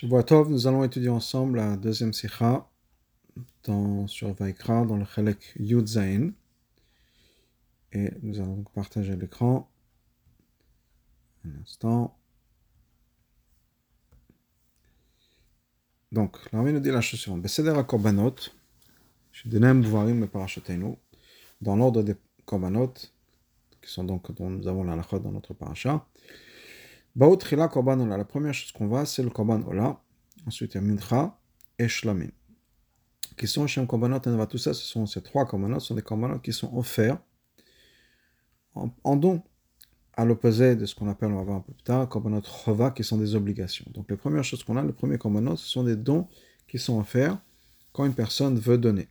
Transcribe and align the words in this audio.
Tov, 0.00 0.48
nous 0.48 0.66
allons 0.66 0.82
étudier 0.82 1.10
ensemble 1.10 1.58
la 1.58 1.76
deuxième 1.76 2.14
sikha 2.14 2.66
dans, 3.64 4.06
sur 4.06 4.32
Vaikra 4.32 4.86
dans 4.86 4.96
le 4.96 5.04
Chalek 5.04 5.52
Yud 5.58 5.86
Zain. 5.86 6.30
Et 7.92 8.10
nous 8.22 8.40
allons 8.40 8.64
partager 8.74 9.14
l'écran. 9.14 9.70
Un 11.44 11.50
instant. 11.60 12.16
Donc, 16.10 16.38
l'armée 16.50 16.72
nous 16.72 16.80
dit 16.80 16.90
la 16.90 17.02
chose 17.02 17.20
suivante. 17.20 17.42
Beseder 17.42 17.76
à 17.76 17.82
Korbanot, 17.82 18.36
Shidenem 19.32 19.82
Bouvarim 19.82 20.26
Parashatenu, 20.28 20.96
dans 21.60 21.76
l'ordre 21.76 22.02
des 22.02 22.16
Korbanot, 22.46 22.94
qui 23.82 23.92
sont 23.92 24.04
donc, 24.04 24.32
dont 24.32 24.48
nous 24.48 24.66
avons 24.66 24.82
la 24.84 24.96
dans 24.96 25.30
notre 25.30 25.52
parasha. 25.52 26.06
Baot 27.16 27.38
Chila 27.38 27.68
Korban 27.68 28.00
Ola. 28.00 28.16
La 28.16 28.24
première 28.24 28.54
chose 28.54 28.72
qu'on 28.72 28.86
voit, 28.86 29.04
c'est 29.04 29.22
le 29.22 29.30
Korban 29.30 29.62
Ola. 29.62 30.00
Ensuite, 30.46 30.74
il 30.74 30.76
y 30.76 30.78
a 30.78 30.80
Mincha 30.80 31.38
et 31.78 31.88
Shlamim. 31.88 32.30
Qui 33.36 33.46
sont 33.46 33.66
Shem 33.66 33.86
Korbanot 33.86 34.18
Tout 34.46 34.58
ça, 34.58 34.74
ce 34.74 34.84
sont 34.84 35.06
ces 35.06 35.22
trois 35.22 35.46
Korbanot, 35.46 35.80
ce 35.80 35.88
sont 35.88 35.94
des 35.94 36.02
Korbanot 36.02 36.40
qui 36.40 36.52
sont 36.52 36.76
offerts 36.76 37.18
en, 38.74 38.90
en 39.02 39.16
don. 39.16 39.42
À 40.12 40.24
l'opposé 40.26 40.76
de 40.76 40.84
ce 40.84 40.94
qu'on 40.94 41.08
appelle, 41.08 41.30
on 41.32 41.36
va 41.36 41.44
voir 41.44 41.56
un 41.56 41.60
peu 41.60 41.72
plus 41.72 41.82
tard, 41.82 42.06
Korbanot 42.08 42.42
Chova, 42.42 42.90
qui 42.90 43.02
sont 43.02 43.16
des 43.16 43.34
obligations. 43.34 43.86
Donc, 43.94 44.10
les 44.10 44.16
premières 44.16 44.44
choses 44.44 44.62
qu'on 44.62 44.76
a, 44.76 44.82
le 44.82 44.92
premier 44.92 45.16
Korbanot, 45.16 45.56
ce 45.56 45.66
sont 45.66 45.84
des 45.84 45.96
dons 45.96 46.28
qui 46.68 46.78
sont 46.78 46.98
offerts 46.98 47.40
quand 47.92 48.04
une 48.04 48.14
personne 48.14 48.58
veut 48.58 48.76
donner. 48.76 49.08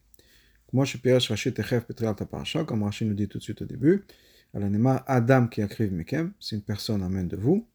Moi, 0.72 0.86
je 0.86 0.92
suis 0.92 1.00
Piresh 1.00 1.30
Rachid 1.30 1.56
Techef 1.56 1.86
Petrial 1.86 2.16
Taparacha, 2.16 2.64
comme 2.64 2.84
Rachid 2.84 3.08
nous 3.08 3.16
dit 3.16 3.28
tout 3.28 3.40
de 3.40 3.44
suite 3.44 3.64
au 3.64 3.66
début. 3.66 4.06
Alanema 4.54 5.04
Adam 5.08 5.48
qui 5.48 5.62
écrive 5.62 5.92
Mekem, 5.92 6.34
si 6.40 6.56
une 6.56 6.62
personne 6.62 7.02
amène 7.02 7.28
de 7.28 7.38
vous. 7.38 7.68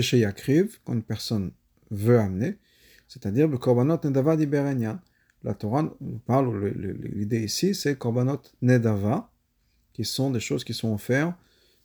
Yakriv, 0.00 0.78
quand 0.84 1.00
personne 1.04 1.52
veut 1.90 2.18
amener, 2.18 2.58
c'est-à-dire 3.08 3.48
le 3.48 3.58
Korbanot 3.58 3.98
Nedava 4.04 4.34
Iberenyan. 4.34 5.00
La 5.42 5.54
Torah 5.54 5.82
nous 6.00 6.18
parle, 6.18 6.68
l'idée 7.14 7.44
ici, 7.44 7.74
c'est 7.74 7.98
Korbanot 7.98 8.40
Nedava, 8.62 9.30
qui 9.92 10.04
sont 10.04 10.30
des 10.30 10.40
choses 10.40 10.64
qui 10.64 10.74
sont 10.74 10.94
offertes 10.94 11.34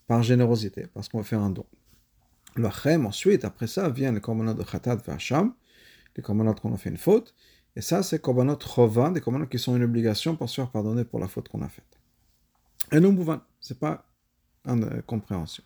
par 0.07 0.23
générosité, 0.23 0.87
parce 0.93 1.09
qu'on 1.09 1.19
va 1.19 1.23
faire 1.23 1.41
un 1.41 1.49
don. 1.49 1.65
Le 2.55 2.69
Chem, 2.69 3.05
ensuite, 3.05 3.45
après 3.45 3.67
ça, 3.67 3.89
vient 3.89 4.11
le 4.11 4.19
Korbanot 4.19 4.53
de 4.53 4.63
Khatat 4.63 4.95
Vacham, 4.95 5.53
les 6.15 6.23
Korbanot 6.23 6.55
qu'on 6.55 6.73
a 6.73 6.77
fait 6.77 6.89
une 6.89 6.97
faute, 6.97 7.35
et 7.75 7.81
ça, 7.81 8.02
c'est 8.02 8.19
Korbanot 8.19 8.57
Chova, 8.57 9.11
des 9.11 9.21
Korbanot 9.21 9.47
qui 9.47 9.59
sont 9.59 9.75
une 9.75 9.83
obligation 9.83 10.35
pour 10.35 10.49
se 10.49 10.55
faire 10.55 10.71
pardonner 10.71 11.03
pour 11.03 11.19
la 11.19 11.27
faute 11.27 11.49
qu'on 11.49 11.61
a 11.61 11.69
faite. 11.69 11.99
Et 12.91 12.99
nous, 12.99 13.15
ce 13.59 13.73
n'est 13.73 13.80
pas 13.80 14.05
une 14.65 15.02
compréhension. 15.03 15.63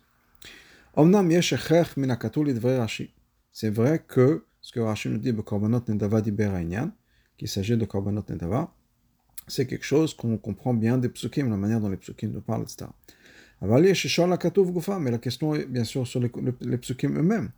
C'est 3.52 3.70
vrai 3.70 3.98
que 4.06 4.44
ce 4.60 4.72
que 4.72 4.78
Rashi 4.78 5.08
nous 5.08 5.18
dit, 5.18 5.34
qu'il 7.36 7.48
s'agit 7.48 7.76
de 7.76 7.84
Korbanot 7.84 8.22
Nedava, 8.28 8.72
c'est 9.48 9.66
quelque 9.66 9.84
chose 9.84 10.14
qu'on 10.14 10.38
comprend 10.38 10.72
bien 10.72 10.96
des 10.96 11.08
psukim, 11.08 11.50
la 11.50 11.56
manière 11.56 11.80
dont 11.80 11.88
les 11.88 11.96
psukim 11.96 12.30
nous 12.30 12.40
parlent, 12.40 12.62
etc. 12.62 12.86
Mais 13.60 15.10
la 15.10 15.18
question 15.18 15.54
est 15.56 15.66
bien 15.66 15.82
sûr 15.82 16.06
sur 16.06 16.20
les, 16.20 16.30
les 16.60 16.78
psukim 16.78 17.18
eux-mêmes. 17.18 17.50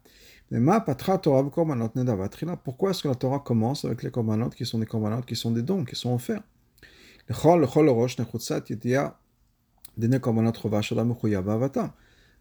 Pourquoi 2.65 2.91
est-ce 2.91 3.03
que 3.03 3.09
la 3.09 3.15
Torah 3.17 3.41
commence 3.41 3.85
avec 3.85 4.03
les 4.03 4.11
korbanot 4.11 4.49
qui 4.51 4.65
sont 4.65 4.79
des 4.79 4.87
korbanot, 4.87 5.23
qui 5.23 5.37
sont 5.37 5.51
des 5.51 5.63
dons, 5.63 5.85
qui 5.85 5.95
sont 5.95 6.15
offerts? 6.15 6.43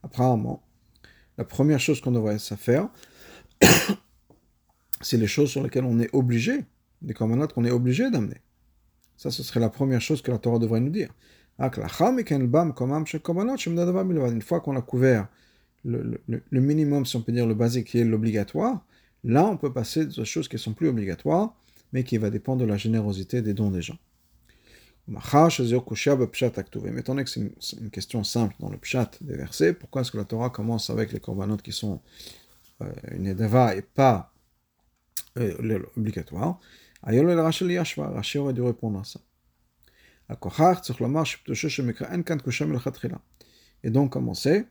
Apparemment, 0.03 0.61
la 1.38 1.45
première 1.45 1.80
chose 1.80 2.02
qu'on 2.02 2.11
devrait 2.11 2.39
faire, 2.39 2.89
c'est 5.02 5.17
les 5.17 5.28
choses 5.28 5.50
sur 5.50 5.64
lesquelles 5.64 5.86
on 5.86 6.00
est 6.00 6.09
obligé, 6.14 6.66
les 7.02 7.14
commandants 7.14 7.47
qu'on 7.47 7.66
est 7.66 7.72
obligé 7.72 8.09
d'amener. 8.09 8.41
Ça, 9.17 9.31
ce 9.31 9.44
serait 9.44 9.59
la 9.59 9.69
première 9.69 10.02
chose 10.02 10.22
que 10.22 10.31
la 10.31 10.38
Torah 10.38 10.59
devrait 10.59 10.81
nous 10.81 10.89
dire. 10.89 11.09
Une 11.57 11.69
fois 14.41 14.59
qu'on 14.59 14.75
a 14.75 14.81
couvert 14.81 15.28
le, 15.85 16.19
minimum, 16.51 17.06
si 17.06 17.16
on 17.16 17.22
peut 17.22 17.31
dire 17.31 17.47
le 17.47 17.53
basique, 17.53 17.88
qui 17.88 18.00
est 18.00 18.03
l'obligatoire, 18.03 18.84
là, 19.24 19.45
on 19.45 19.56
peut 19.56 19.72
passer 19.72 20.19
aux 20.19 20.25
choses 20.25 20.50
qui 20.50 20.57
sont 20.57 20.74
plus 20.74 20.90
obligatoires, 20.90 21.56
mais 21.94 22.03
qui 22.03 22.18
va 22.18 22.29
dépendre 22.29 22.62
de 22.62 22.66
la 22.66 22.78
générosité 22.78 23.41
des 23.41 23.53
dons 23.53 23.72
des 23.72 23.81
gens. 23.81 23.97
Étant 25.07 25.47
donné 27.13 27.23
que 27.23 27.29
c'est 27.29 27.77
une, 27.77 27.91
question 27.91 28.23
simple 28.23 28.55
dans 28.59 28.69
le 28.69 28.77
pshat 28.77 29.11
des 29.21 29.35
versets, 29.35 29.73
pourquoi 29.73 30.01
est-ce 30.01 30.11
que 30.11 30.17
la 30.17 30.25
Torah 30.25 30.49
commence 30.49 30.89
avec 30.89 31.11
les 31.11 31.19
korbanot 31.19 31.57
qui 31.57 31.71
sont 31.71 32.01
euh, 32.81 32.91
une 33.11 33.27
edava 33.27 33.75
et 33.75 33.83
pas 33.83 34.33
euh, 35.38 35.79
obligatoire? 35.95 36.59
Ayol 37.03 37.29
el 37.29 37.39
Rachel 37.39 37.71
Yashva, 37.71 38.09
Rashi 38.09 38.39
aurait 38.39 38.53
dû 38.53 38.63
répondre 38.63 38.99
à 38.99 39.03
ça. 39.03 39.19
Et 43.83 43.89
donc, 43.91 44.11
comme 44.11 44.27
on 44.27 44.33
sait 44.33 44.65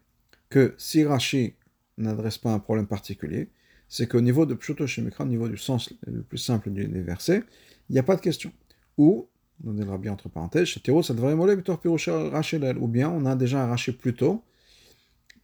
que 0.51 0.75
si 0.77 1.05
Rashi 1.05 1.55
n'adresse 1.97 2.39
pas 2.39 2.53
un 2.53 2.59
problème 2.59 2.89
particulier, 2.89 3.51
c'est 3.89 4.09
qu'au 4.09 4.21
niveau 4.21 4.47
de 4.47 4.55
Pshuto 4.55 4.85
Shemikra, 4.85 5.23
au 5.23 5.29
niveau 5.29 5.49
du 5.49 5.57
sens 5.57 5.95
le 6.09 6.23
plus 6.23 6.39
simple 6.39 6.73
des 6.73 7.03
versets, 7.03 7.45
il 7.89 7.93
n'y 7.93 8.01
a 8.01 8.03
pas 8.03 8.17
de 8.17 8.21
question. 8.21 8.51
Ou 8.99 9.29
on 9.65 9.99
bien 9.99 10.13
entre 10.13 10.29
parenthèses, 10.29 10.77
ou 12.79 12.89
bien 12.89 13.11
on 13.11 13.27
a 13.27 13.37
déjà 13.37 13.63
un 13.63 13.67
raché 13.67 13.93
plus 13.93 14.15
tôt, 14.15 14.43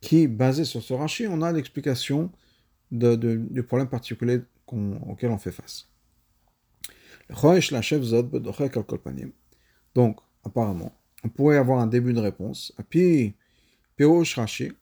qui, 0.00 0.26
basé 0.26 0.64
sur 0.64 0.82
ce 0.82 0.94
raché, 0.94 1.28
on 1.28 1.42
a 1.42 1.52
l'explication 1.52 2.30
du 2.90 3.62
problème 3.62 3.88
particulier 3.88 4.40
auquel 4.66 5.30
on 5.30 5.38
fait 5.38 5.52
face. 5.52 5.88
Donc, 9.94 10.18
apparemment, 10.44 10.92
on 11.22 11.28
pourrait 11.28 11.58
avoir 11.58 11.78
un 11.80 11.86
début 11.86 12.12
de 12.12 12.20
réponse. 12.20 12.72
Et 12.78 12.82
puis, 12.82 13.34
Pirosh 13.96 14.36
Rashi, 14.36 14.72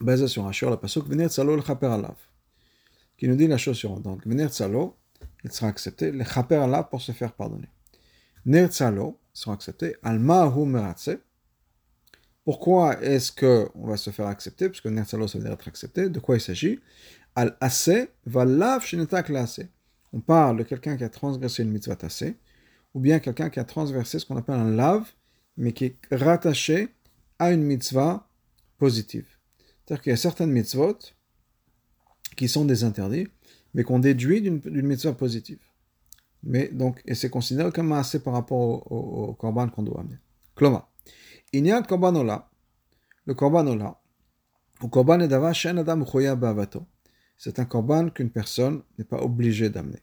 basé 0.00 0.28
sur 0.28 0.44
Rashi, 0.44 0.64
la 0.64 0.72
le 0.72 1.86
alav, 1.86 2.16
qui 3.16 3.28
nous 3.28 3.36
dit 3.36 3.46
la 3.46 3.56
chose 3.56 3.76
suivante. 3.76 4.02
Donc, 4.02 4.26
venir 4.26 4.50
tsalo, 4.50 4.96
il 5.44 5.52
sera 5.52 5.68
accepté, 5.68 6.10
le 6.10 6.24
chaper 6.24 6.56
alav 6.56 6.88
pour 6.90 7.00
se 7.00 7.12
faire 7.12 7.32
pardonner. 7.32 7.68
Nertzalo 8.46 9.18
sont 9.32 9.52
acceptés. 9.52 9.96
Almahu 10.02 10.64
meratse. 10.66 11.10
Pourquoi 12.44 13.02
est-ce 13.02 13.32
qu'on 13.32 13.86
va 13.86 13.96
se 13.96 14.10
faire 14.10 14.28
accepter? 14.28 14.68
Parce 14.68 14.80
que 14.80 14.88
Nertzalo, 14.88 15.26
ça 15.26 15.38
veut 15.38 15.44
dire 15.44 15.52
être 15.52 15.66
accepté. 15.66 16.08
De 16.08 16.20
quoi 16.20 16.36
il 16.36 16.40
s'agit? 16.40 16.78
Al 17.34 17.56
ase 17.60 18.08
va 18.24 18.44
lav 18.44 18.84
shenetak 18.84 19.30
On 20.12 20.20
parle 20.20 20.58
de 20.58 20.62
quelqu'un 20.62 20.96
qui 20.96 21.02
a 21.02 21.08
transgressé 21.08 21.64
une 21.64 21.70
mitzvah 21.70 21.96
tassé, 21.96 22.36
ou 22.94 23.00
bien 23.00 23.18
quelqu'un 23.18 23.50
qui 23.50 23.58
a 23.58 23.64
transversé 23.64 24.20
ce 24.20 24.24
qu'on 24.24 24.36
appelle 24.36 24.54
un 24.54 24.70
lav, 24.70 25.12
mais 25.56 25.72
qui 25.72 25.86
est 25.86 25.98
rattaché 26.12 26.88
à 27.40 27.50
une 27.50 27.62
mitzvah 27.62 28.28
positive. 28.78 29.26
C'est-à-dire 29.84 30.02
qu'il 30.02 30.10
y 30.10 30.14
a 30.14 30.16
certaines 30.16 30.52
mitzvot 30.52 30.98
qui 32.36 32.48
sont 32.48 32.64
des 32.64 32.84
interdits, 32.84 33.26
mais 33.74 33.82
qu'on 33.82 33.98
déduit 33.98 34.40
d'une 34.40 34.60
mitzvah 34.82 35.14
positive. 35.14 35.58
Mais 36.42 36.68
donc, 36.68 37.02
et 37.06 37.14
c'est 37.14 37.30
considéré 37.30 37.72
comme 37.72 37.92
assez 37.92 38.22
par 38.22 38.34
rapport 38.34 38.90
au, 38.92 39.34
korban 39.34 39.68
qu'on 39.68 39.82
doit 39.82 40.00
amener. 40.00 40.18
Kloma. 40.54 40.88
Il 41.52 41.66
y 41.66 41.70
a 41.70 41.78
un 41.78 41.82
korbanola, 41.82 42.50
le 43.24 43.34
korbanola, 43.34 44.00
ou 44.82 44.88
korban 44.88 45.20
edava 45.20 45.52
shen 45.52 45.78
adam 45.78 46.04
bavato. 46.36 46.86
C'est 47.36 47.58
un 47.58 47.64
korban 47.64 48.10
qu'une 48.10 48.30
personne 48.30 48.82
n'est 48.98 49.04
pas 49.04 49.20
obligée 49.22 49.70
d'amener. 49.70 50.02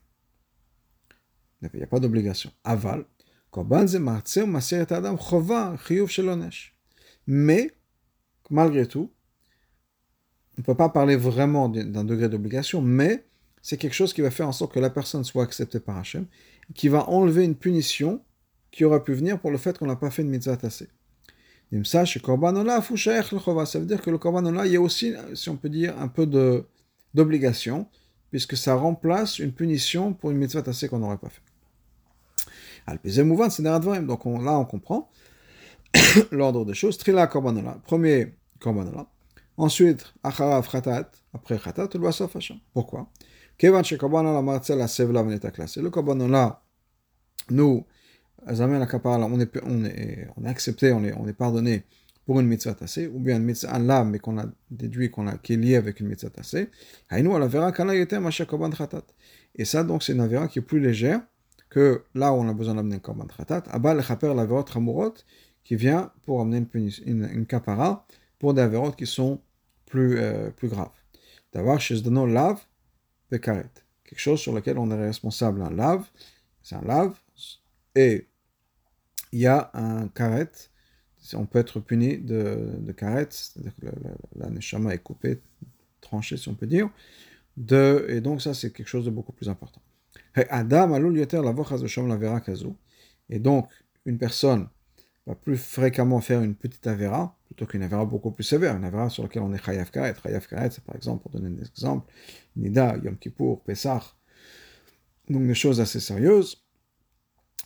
Il 1.62 1.70
n'y 1.78 1.84
a 1.84 1.88
pas 1.88 2.00
d'obligation. 2.00 2.52
Aval. 2.64 3.06
Korban 3.52 3.88
ze 3.88 3.98
martse 3.98 4.38
ou 4.38 4.48
maseret 4.48 4.92
adam 4.92 5.18
chova 5.18 5.76
chiyuv 5.86 6.08
shelonesh. 6.08 6.76
Mais, 7.28 7.72
malgré 8.50 8.88
tout, 8.88 9.12
on 10.58 10.62
ne 10.62 10.64
peut 10.64 10.76
pas 10.76 10.90
parler 10.90 11.16
vraiment 11.16 11.70
d'un 11.70 12.04
degré 12.04 12.30
d'obligation, 12.30 12.82
mais 12.82 13.26
c'est 13.64 13.78
quelque 13.78 13.94
chose 13.94 14.14
qui 14.14 14.22
va 14.22 14.30
faire 14.30 14.48
en 14.48 14.52
sorte 14.52 14.74
que 14.74 14.80
la 14.80 14.92
personne 14.92 15.24
soit 15.24 15.44
acceptée 15.44 15.80
par 15.80 15.98
Hachem, 15.98 16.28
qui 16.76 16.90
va 16.90 17.10
enlever 17.10 17.46
une 17.46 17.56
punition 17.56 18.22
qui 18.72 18.84
aurait 18.84 19.04
pu 19.04 19.14
venir 19.14 19.40
pour 19.40 19.52
le 19.52 19.58
fait 19.58 19.78
qu'on 19.78 19.88
n'a 19.88 19.96
pas 19.96 20.12
fait 20.12 20.22
une 20.22 20.30
mitzvah 20.30 20.58
tassée. 20.58 20.90
Ça 21.72 22.04
veut 22.04 22.06
dire 23.86 24.02
que 24.02 24.12
le 24.12 24.18
korban 24.18 24.64
il 24.66 24.72
y 24.72 24.76
a 24.76 24.82
aussi, 24.82 25.14
si 25.34 25.50
on 25.50 25.56
peut 25.56 25.70
dire, 25.70 25.98
un 25.98 26.10
peu 26.10 26.28
d'obligation, 27.14 27.88
puisque 28.32 28.58
ça 28.58 28.76
remplace 28.76 29.40
une 29.40 29.54
punition 29.54 30.14
pour 30.14 30.30
une 30.32 30.38
mitzvah 30.38 30.62
tassée 30.62 30.90
qu'on 30.90 31.00
n'aurait 31.00 31.18
pas 31.18 31.30
fait. 31.30 31.42
Donc 34.06 34.26
on, 34.26 34.42
là, 34.42 34.60
on 34.60 34.66
comprend 34.66 35.10
l'ordre 36.32 36.66
des 36.66 36.74
choses. 36.74 36.98
Trila 36.98 37.28
korban 37.28 37.80
premier 37.86 38.34
korban 38.60 39.08
Ensuite, 39.56 40.14
acharav 40.24 40.68
khatat, 40.70 41.12
après 41.34 41.60
khatat, 41.60 41.88
Pourquoi? 42.74 43.08
Le 45.82 46.28
là, 46.28 46.64
nous, 47.50 47.86
on 48.46 49.40
est, 49.40 49.64
on 49.64 49.86
est, 49.86 50.28
on 50.38 50.46
accepté, 50.46 50.92
on 50.92 51.04
est, 51.04 51.14
on 51.14 51.28
est 51.28 51.34
pardonné 51.34 51.84
pour 52.26 52.40
une 52.40 52.48
mitzvah 52.48 52.74
tassée, 52.74 53.08
ou 53.08 53.20
bien 53.20 53.38
une 53.38 53.44
mitzvah, 53.44 53.78
lave, 53.80 54.08
mais 54.08 54.20
qu'on 54.20 54.38
a 54.38 54.46
déduit 54.72 55.12
qu'on 55.12 55.28
a, 55.28 55.38
qui 55.38 55.54
est 55.54 55.58
lié 55.58 55.76
avec 55.76 56.00
une 56.00 56.08
mitzvah 56.08 56.30
tassée. 56.30 56.70
Et 59.56 59.66
ça, 59.66 59.84
donc, 59.84 60.04
c'est 60.04 60.14
une 60.14 60.22
avéra 60.22 60.48
qui 60.48 60.60
est 60.60 60.64
plus 60.64 60.80
légère 60.80 61.22
que 61.70 62.04
là 62.16 62.32
où 62.32 62.38
on 62.38 62.48
a 62.48 62.54
besoin 62.54 62.76
d'amener 62.76 62.96
un 62.96 63.00
korban 63.00 63.26
khatat. 63.26 63.64
Abba 63.72 63.94
le 63.94 64.02
chaper 64.02 64.34
l'avéra 64.34 64.64
tramurot, 64.64 65.16
qui 65.64 65.76
vient 65.76 66.12
pour 66.24 66.42
amener 66.42 66.66
une, 66.74 66.92
une, 67.06 67.30
une 67.34 67.46
pour 68.40 68.54
des 68.54 68.62
avérotes 68.62 68.96
qui 68.96 69.06
sont 69.06 69.42
plus, 69.86 70.18
plus 70.56 70.68
graves. 70.68 70.92
D'avoir 71.54 71.80
chez 71.80 71.96
Zdano 71.96 72.26
lave, 72.26 72.62
karet. 73.38 73.70
Quelque 74.04 74.20
chose 74.20 74.40
sur 74.40 74.54
lequel 74.54 74.78
on 74.78 74.90
est 74.92 75.06
responsable. 75.06 75.62
Un 75.62 75.72
lave, 75.72 76.06
c'est 76.62 76.76
un 76.76 76.82
lave, 76.82 77.18
et 77.96 78.28
il 79.32 79.40
y 79.40 79.48
a 79.48 79.72
un 79.74 80.08
karet, 80.08 80.52
on 81.34 81.46
peut 81.46 81.60
être 81.60 81.80
puni 81.80 82.18
de, 82.18 82.70
de 82.80 82.94
c'est-à-dire 83.30 83.74
que 83.82 83.88
la, 84.36 84.50
neshama 84.50 84.94
est 84.94 85.00
coupée, 85.00 85.40
tranchée 86.02 86.38
si 86.38 86.50
on 86.50 86.56
peut 86.56 86.68
dire, 86.68 86.90
de, 87.58 88.06
et 88.10 88.22
donc 88.22 88.42
ça 88.42 88.54
c'est 88.54 88.72
quelque 88.72 88.88
chose 88.88 89.06
de 89.06 89.12
beaucoup 89.12 89.32
plus 89.32 89.50
important. 89.50 89.82
Et 93.30 93.40
donc 93.40 93.70
une 94.06 94.18
personne 94.18 94.68
va 95.26 95.36
plus 95.36 95.58
fréquemment 95.58 96.22
faire 96.22 96.42
une 96.42 96.56
petite 96.56 96.86
avera 96.88 97.38
plutôt 97.46 97.66
qu'une 97.66 97.84
avera 97.84 98.06
beaucoup 98.06 98.32
plus 98.32 98.44
sévère, 98.44 98.76
une 98.76 98.84
avera 98.84 99.10
sur 99.10 99.24
laquelle 99.24 99.44
on 99.44 99.54
est 99.54 99.64
chayav 99.64 99.92
karet. 99.92 100.16
Chayav 100.22 100.48
karet, 100.48 100.72
c'est 100.72 100.84
par 100.84 100.96
exemple, 100.96 101.22
pour 101.22 101.32
donner 101.32 101.56
un 101.56 101.64
exemple, 101.64 102.12
Nida, 102.56 102.98
Yom 103.04 103.18
Kippur, 103.18 103.62
Pesach, 103.62 104.04
donc 105.30 105.46
des 105.46 105.54
choses 105.54 105.80
assez 105.80 106.00
sérieuses. 106.00 106.64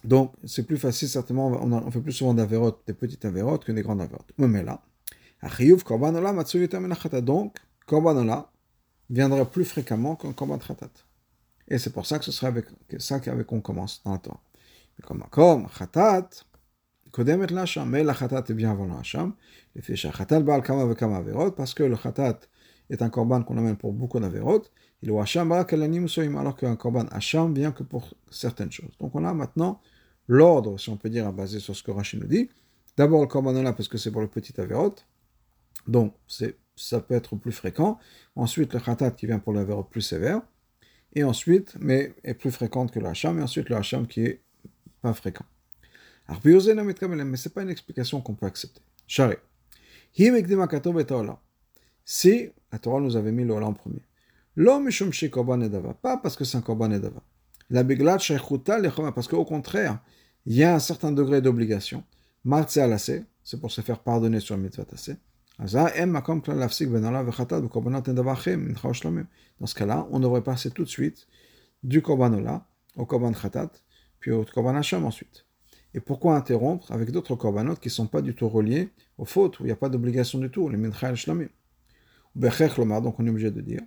Donc, 0.03 0.33
c'est 0.45 0.63
plus 0.63 0.77
facile, 0.77 1.09
certainement, 1.09 1.47
on, 1.47 1.91
fait 1.91 2.01
plus 2.01 2.11
souvent 2.11 2.33
d'avérotes, 2.33 2.81
des 2.85 2.93
petites 2.93 3.25
avérotes 3.25 3.65
que 3.65 3.71
des 3.71 3.81
grandes 3.81 4.01
avérotes. 4.01 4.31
Mais 4.37 4.63
là, 4.63 4.81
donc, 7.21 7.57
korbanola 7.85 8.51
viendra 9.09 9.45
plus 9.49 9.65
fréquemment 9.65 10.15
qu'un 10.15 10.33
korban 10.33 10.57
khatat. 10.57 10.89
Et 11.67 11.77
c'est 11.77 11.91
pour 11.91 12.05
ça 12.05 12.19
que 12.19 12.25
ce 12.25 12.31
sera 12.31 12.47
avec 12.47 12.65
ça 12.99 13.19
qu'on 13.19 13.61
commence 13.61 14.01
dans 14.03 14.13
la 14.13 14.17
Torah. 14.17 14.41
Comme 15.29 15.67
khatat, 15.77 16.29
est 17.17 18.53
bien 18.53 18.71
avant 18.71 18.87
l'asham. 18.87 19.33
Le 19.75 19.81
fait 19.81 19.95
khatat 19.95 20.41
baal 20.41 20.61
kama 20.61 20.93
kama 20.95 21.17
averot, 21.17 21.51
parce 21.51 21.73
que 21.73 21.83
le 21.83 21.95
khatat 21.95 22.39
est 22.89 23.01
un 23.01 23.09
korban 23.09 23.43
qu'on 23.43 23.57
amène 23.57 23.77
pour 23.77 23.93
beaucoup 23.93 24.19
d'averot. 24.19 24.63
Il 25.01 25.11
hacham 25.11 25.51
alors 25.51 26.55
qu'un 26.55 26.75
korban 26.75 27.05
hacham 27.11 27.53
vient 27.53 27.71
que 27.71 27.83
pour 27.83 28.13
certaines 28.31 28.71
choses. 28.71 28.97
Donc 28.99 29.15
on 29.15 29.23
a 29.25 29.33
maintenant 29.33 29.79
l'ordre, 30.27 30.79
si 30.79 30.89
on 30.89 30.97
peut 30.97 31.09
dire, 31.09 31.31
basé 31.31 31.59
sur 31.59 31.75
ce 31.75 31.83
que 31.83 31.91
Rachid 31.91 32.21
nous 32.21 32.27
dit. 32.27 32.49
D'abord 32.95 33.21
le 33.21 33.27
korban 33.27 33.53
là 33.53 33.73
parce 33.73 33.87
que 33.87 33.97
c'est 33.97 34.11
pour 34.11 34.21
le 34.21 34.27
petit 34.27 34.59
averot. 34.59 34.95
Donc 35.87 36.15
ça 36.75 36.99
peut 36.99 37.13
être 37.15 37.35
plus 37.35 37.51
fréquent. 37.51 37.99
Ensuite 38.35 38.73
le 38.73 38.79
khatat 38.79 39.11
qui 39.11 39.27
vient 39.27 39.39
pour 39.39 39.53
l'averot 39.53 39.83
plus 39.83 40.01
sévère. 40.01 40.41
Et 41.13 41.23
ensuite, 41.23 41.75
mais 41.79 42.13
est 42.23 42.33
plus 42.33 42.51
fréquente 42.51 42.91
que 42.91 42.99
le 42.99 43.07
hacham. 43.07 43.39
Et 43.39 43.43
ensuite 43.43 43.69
le 43.69 43.75
hacham 43.75 44.07
qui 44.07 44.21
est 44.21 44.41
pas 45.01 45.13
fréquent. 45.13 45.45
Alors, 46.27 46.41
mais 46.43 46.59
ce 46.59 47.47
n'est 47.49 47.53
pas 47.53 47.61
une 47.61 47.69
explication 47.69 48.21
qu'on 48.21 48.33
peut 48.33 48.45
accepter. 48.45 48.81
Charé. 49.07 49.37
Si 52.05 52.49
la 52.71 52.79
Torah 52.79 52.99
nous 52.99 53.15
avait 53.15 53.31
mis 53.31 53.45
l'Ola 53.45 53.67
en 53.67 53.73
premier. 53.73 54.01
L'homme 54.55 54.87
est 54.89 55.29
korban 55.29 55.61
edava. 55.61 55.93
Pas 55.93 56.17
parce 56.17 56.35
que 56.35 56.43
c'est 56.43 56.57
un 56.57 56.61
korban 56.61 56.91
edava. 56.91 57.21
La 57.69 57.83
biglat 57.83 58.17
shaychuta 58.17 58.79
lechoma. 58.79 59.11
Parce 59.11 59.27
qu'au 59.27 59.45
contraire, 59.45 59.99
il 60.45 60.55
y 60.55 60.63
a 60.63 60.75
un 60.75 60.79
certain 60.79 61.11
degré 61.11 61.41
d'obligation. 61.41 62.03
Martse. 62.43 62.79
C'est 63.43 63.61
pour 63.61 63.71
se 63.71 63.81
faire 63.81 63.99
pardonner 63.99 64.39
sur 64.39 64.57
mitzvah 64.57 64.85
tassé. 64.85 65.15
Dans 65.59 65.65
ce 69.65 69.75
cas-là, 69.75 70.07
on 70.11 70.19
devrait 70.19 70.43
passer 70.43 70.69
tout 70.69 70.83
de 70.83 70.89
suite 70.89 71.27
du 71.83 72.01
korban 72.01 72.61
au 72.95 73.05
korban 73.05 73.31
khatat, 73.31 73.71
puis 74.19 74.31
au 74.31 74.43
korban 74.43 74.75
hacham 74.75 75.05
ensuite. 75.05 75.46
Et 75.97 75.99
pourquoi 75.99 76.35
interrompre 76.35 76.91
avec 76.91 77.09
d'autres 77.09 77.35
korbanot 77.35 77.75
qui 77.77 77.87
ne 77.87 77.91
sont 77.91 78.05
pas 78.05 78.21
du 78.21 78.35
tout 78.35 78.47
reliés 78.47 78.91
aux 79.17 79.25
fautes, 79.25 79.59
où 79.59 79.63
il 79.63 79.65
n'y 79.65 79.71
a 79.71 79.75
pas 79.75 79.89
d'obligation 79.89 80.37
du 80.37 80.51
tout, 80.51 80.69
les 80.69 80.77
mincha 80.77 81.15
shlamim 81.15 81.47
Donc 82.35 83.19
on 83.19 83.25
est 83.25 83.29
obligé 83.31 83.49
de 83.49 83.61
dire 83.61 83.81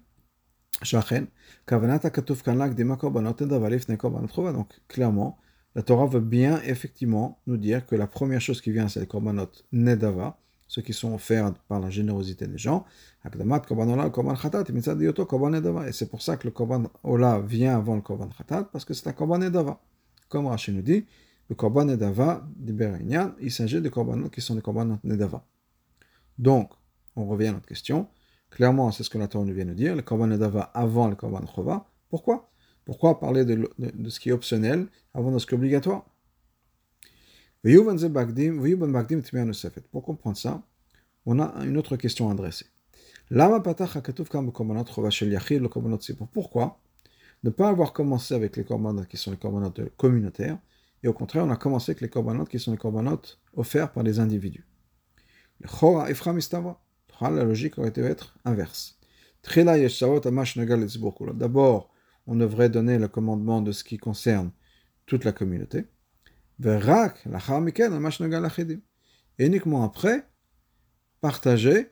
donc 4.53 4.81
clairement, 4.89 5.39
la 5.77 5.83
Torah 5.83 6.07
veut 6.07 6.21
bien 6.21 6.61
effectivement 6.63 7.41
nous 7.47 7.57
dire 7.57 7.87
que 7.87 7.95
la 7.95 8.09
première 8.09 8.41
chose 8.41 8.61
qui 8.61 8.73
vient, 8.73 8.89
c'est 8.89 8.99
les 8.99 9.07
korbanot 9.07 9.53
nedava, 9.71 10.37
ceux 10.67 10.83
qui 10.83 10.93
sont 10.93 11.15
offerts 11.15 11.55
par 11.69 11.79
la 11.79 11.91
générosité 11.91 12.49
des 12.49 12.59
gens. 12.59 12.87
Et 13.25 13.29
c'est 15.93 16.11
pour 16.11 16.23
ça 16.23 16.37
que 16.37 16.49
le 16.49 16.51
korban 16.51 16.91
ola 17.05 17.39
vient 17.39 17.77
avant 17.77 17.95
le 17.95 18.01
korban 18.01 18.31
khatat, 18.37 18.65
parce 18.65 18.85
que 18.85 18.95
c'est 18.95 19.07
un 19.07 19.13
korban 19.13 19.39
nedava. 19.39 19.81
Comme 20.29 20.47
Rachid 20.47 20.75
nous 20.75 20.83
dit, 20.83 21.07
le 21.51 21.57
korban 21.57 21.85
nedava 21.85 22.49
il 23.41 23.51
s'agit 23.51 23.81
de 23.81 23.89
korbanot 23.89 24.31
qui 24.31 24.41
sont 24.41 24.55
des 24.55 24.63
korbanot 24.63 25.01
nedava. 25.03 25.45
Donc, 26.39 26.71
on 27.17 27.27
revient 27.27 27.49
à 27.49 27.53
notre 27.53 27.67
question. 27.67 28.07
Clairement, 28.51 28.93
c'est 28.93 29.03
ce 29.03 29.11
que 29.11 29.19
la 29.19 29.27
Torah 29.27 29.45
nous 29.45 29.53
vient 29.53 29.67
de 29.67 29.75
dire, 29.75 29.97
le 29.97 30.03
korban 30.03 30.29
nedava 30.29 30.63
avant 30.63 31.09
le 31.09 31.17
korban 31.17 31.45
chova. 31.47 31.91
Pourquoi? 32.09 32.49
Pourquoi 32.85 33.19
parler 33.19 33.45
de, 33.45 33.69
ce 34.09 34.21
qui 34.21 34.29
est 34.29 34.33
optionnel 34.33 34.87
avant 35.13 35.33
de 35.33 35.39
ce 35.41 35.47
qui 35.47 35.55
est 35.55 35.59
obligatoire? 35.59 36.07
Pour 39.91 40.03
comprendre 40.05 40.37
ça, 40.37 40.63
on 41.27 41.41
a 41.41 41.65
une 41.65 41.77
autre 41.77 41.97
question 41.97 42.29
à 42.29 42.33
adresser. 42.33 42.67
Pourquoi 46.33 46.81
ne 47.43 47.51
pas 47.51 47.69
avoir 47.69 47.93
commencé 47.93 48.35
avec 48.35 48.57
les 48.57 48.65
corbanotes 48.65 49.09
qui 49.09 49.17
sont 49.17 49.31
les 49.31 49.37
corbanotes 49.37 49.81
communautaires, 49.97 50.59
et 51.03 51.09
au 51.09 51.13
contraire, 51.13 51.45
on 51.45 51.51
a 51.51 51.57
commencé 51.57 51.93
avec 51.93 52.01
les 52.01 52.09
corbanotes 52.09 52.49
qui 52.49 52.59
sont 52.59 52.73
les 52.73 52.79
corbanotes 52.79 53.41
offerts 53.55 53.93
par 53.93 54.03
les 54.03 54.21
individus. 54.21 54.67
Le 55.61 55.69
Chora 55.69 56.11
Ephraim 56.11 56.39
la 57.23 57.45
logique 57.45 57.77
aurait 57.79 57.91
été 57.91 58.01
être 58.01 58.39
inverse. 58.45 58.99
D'abord, 61.35 61.91
on 62.27 62.37
devrait 62.37 62.71
donner 62.71 62.99
le 62.99 63.09
commandement 63.09 63.61
de 63.61 63.73
ce 63.73 63.85
qui 63.85 63.99
concerne 63.99 64.51
toute 65.07 65.25
la 65.25 65.33
communauté. 65.33 65.87
Et 69.39 69.47
uniquement 69.47 69.85
après, 69.85 70.27
partager 71.21 71.91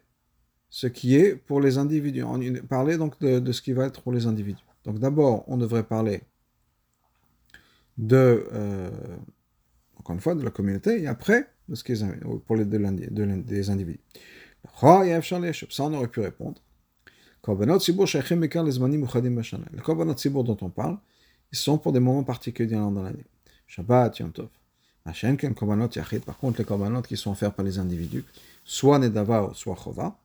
ce 0.70 0.86
qui 0.86 1.16
est 1.16 1.36
pour 1.36 1.60
les 1.60 1.78
individus. 1.78 2.24
Parler 2.68 2.98
donc 2.98 3.18
de, 3.20 3.52
ce 3.52 3.62
qui 3.62 3.72
va 3.72 3.86
être 3.86 4.02
pour 4.02 4.12
les 4.12 4.26
individus. 4.26 4.64
Donc 4.84 4.98
d'abord, 4.98 5.44
on 5.48 5.56
devrait 5.56 5.84
parler 5.84 6.22
de, 7.98 8.48
euh, 8.52 8.90
encore 9.98 10.14
une 10.14 10.20
fois, 10.20 10.34
de 10.34 10.42
la 10.42 10.50
communauté, 10.50 11.02
et 11.02 11.06
après, 11.06 11.50
de 11.68 11.74
ce 11.74 11.84
qui 11.84 11.92
est 11.92 12.04
pour 12.46 12.56
les, 12.56 12.64
des 12.64 13.70
individus. 13.70 14.00
Ça, 14.80 15.84
on 15.84 15.92
aurait 15.94 16.08
pu 16.08 16.20
répondre. 16.20 16.60
Les 17.46 17.56
korbanot 19.82 20.14
tzibur 20.14 20.44
dont 20.44 20.56
on 20.60 20.70
parle, 20.70 20.98
ils 21.52 21.58
sont 21.58 21.78
pour 21.78 21.92
des 21.92 22.00
moments 22.00 22.24
particuliers 22.24 22.74
dans 22.76 23.02
l'année. 23.02 23.24
Shabbat, 23.66 24.18
Yom 24.18 24.32
Tov. 24.32 24.48
Par 25.04 26.38
contre, 26.38 26.58
les 26.58 26.64
korbanot 26.64 27.02
qui 27.02 27.16
sont 27.16 27.30
offerts 27.30 27.54
par 27.54 27.64
les 27.64 27.78
individus, 27.78 28.24
soit 28.64 28.98
Nedava, 28.98 29.50
soit 29.54 29.76
Chova, 29.76 30.18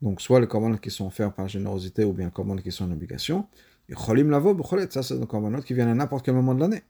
donc 0.00 0.20
soit 0.20 0.40
les 0.40 0.46
korbanot 0.46 0.78
qui 0.78 0.90
sont 0.90 1.06
offerts 1.06 1.32
par 1.32 1.48
générosité 1.48 2.04
ou 2.04 2.12
bien 2.12 2.30
les 2.54 2.62
qui 2.62 2.70
sont 2.70 2.84
en 2.84 2.92
obligation, 2.92 3.46
Cholim 3.94 4.30
Lavo, 4.30 4.56
ça 4.90 5.02
c'est 5.02 5.18
des 5.18 5.26
korbanot 5.26 5.62
qui 5.62 5.74
viennent 5.74 5.88
à 5.88 5.94
n'importe 5.94 6.24
quel 6.24 6.34
moment 6.34 6.54
de 6.54 6.60
l'année. 6.60 6.82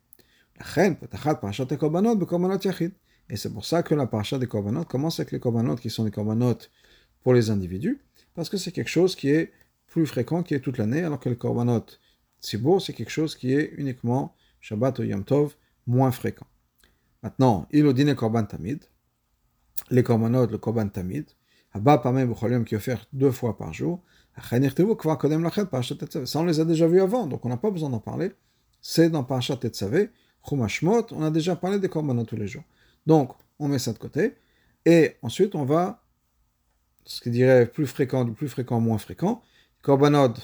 Et 3.29 3.37
c'est 3.37 3.53
pour 3.53 3.65
ça 3.65 3.83
que 3.83 3.95
la 3.95 4.07
paracha 4.07 4.39
des 4.39 4.47
korbanot 4.47 4.85
commence 4.85 5.21
avec 5.21 5.33
les 5.33 5.41
korbanot 5.41 5.77
qui 5.77 5.91
sont 5.91 6.05
des 6.05 6.11
korbanot 6.11 6.59
pour 7.23 7.35
les 7.35 7.51
individus, 7.51 8.01
parce 8.35 8.49
que 8.49 8.57
c'est 8.57 8.73
quelque 8.73 8.89
chose 8.89 9.17
qui 9.17 9.29
est 9.31 9.53
plus 9.87 10.07
fréquent, 10.07 10.43
qui 10.43 10.55
est 10.55 10.61
toute 10.61 10.79
l'année, 10.79 11.03
alors 11.03 11.21
que 11.21 11.29
le 11.29 11.35
korbanot 11.35 11.85
beau, 12.59 12.81
c'est 12.81 12.93
quelque 12.93 13.11
chose 13.11 13.35
qui 13.35 13.53
est 13.53 13.73
uniquement 13.77 14.35
Shabbat 14.61 15.01
ou 15.01 15.03
Yom 15.03 15.25
Tov, 15.25 15.57
moins 15.87 16.13
fréquent. 16.13 16.47
Maintenant, 17.23 17.67
il 17.73 17.93
dîner 17.93 18.15
korban 18.15 18.45
tamid, 18.45 18.85
les 19.91 20.03
korbanot, 20.03 20.47
le 20.47 20.59
korban 20.59 20.89
tamid, 20.89 21.27
Abba 21.77 21.99
Pamem 21.99 22.35
qui 22.65 22.75
est 22.75 22.79
offert 22.79 23.07
deux 23.13 23.31
fois 23.31 23.59
par 23.59 23.75
jour, 23.75 24.03
ça 26.27 26.41
on 26.41 26.45
les 26.45 26.61
a 26.61 26.65
déjà 26.65 26.87
vus 26.87 27.01
avant, 27.01 27.27
donc 27.27 27.45
on 27.45 27.49
n'a 27.49 27.57
pas 27.57 27.71
besoin 27.71 27.91
d'en 27.91 28.01
parler. 28.01 28.33
C'est 28.81 29.11
dans 29.11 29.25
Parashat 29.25 29.57
Tetzaveh, 29.57 30.11
Chumashmot, 30.49 31.07
on 31.13 31.23
a 31.23 31.31
déjà 31.31 31.57
parlé 31.57 31.79
des 31.79 31.89
korbanot 31.89 32.25
tous 32.25 32.37
les 32.37 32.47
jours. 32.47 32.63
Donc, 33.07 33.33
on 33.59 33.69
met 33.69 33.79
ça 33.79 33.93
de 33.93 33.99
côté. 33.99 34.35
Et 34.85 35.17
ensuite, 35.23 35.55
on 35.55 35.65
va, 35.65 36.03
ce 37.05 37.21
qui 37.21 37.31
dirait 37.31 37.67
plus 37.67 37.87
fréquent, 37.87 38.25
du 38.25 38.33
plus 38.33 38.49
fréquent, 38.49 38.81
moins 38.81 38.99
fréquent. 38.99 39.43
Korbanot 39.83 40.35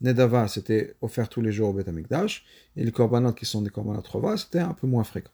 Nedava, 0.00 0.46
c'était 0.46 0.94
offert 1.00 1.28
tous 1.28 1.40
les 1.40 1.50
jours 1.50 1.70
au 1.70 1.72
Beth 1.72 1.88
Et 2.76 2.84
les 2.84 2.92
korbanot 2.92 3.32
qui 3.32 3.46
sont 3.46 3.62
des 3.62 3.70
korbanot 3.70 4.02
Rova, 4.08 4.36
c'était 4.36 4.60
un 4.60 4.74
peu 4.74 4.86
moins 4.86 5.04
fréquent. 5.04 5.32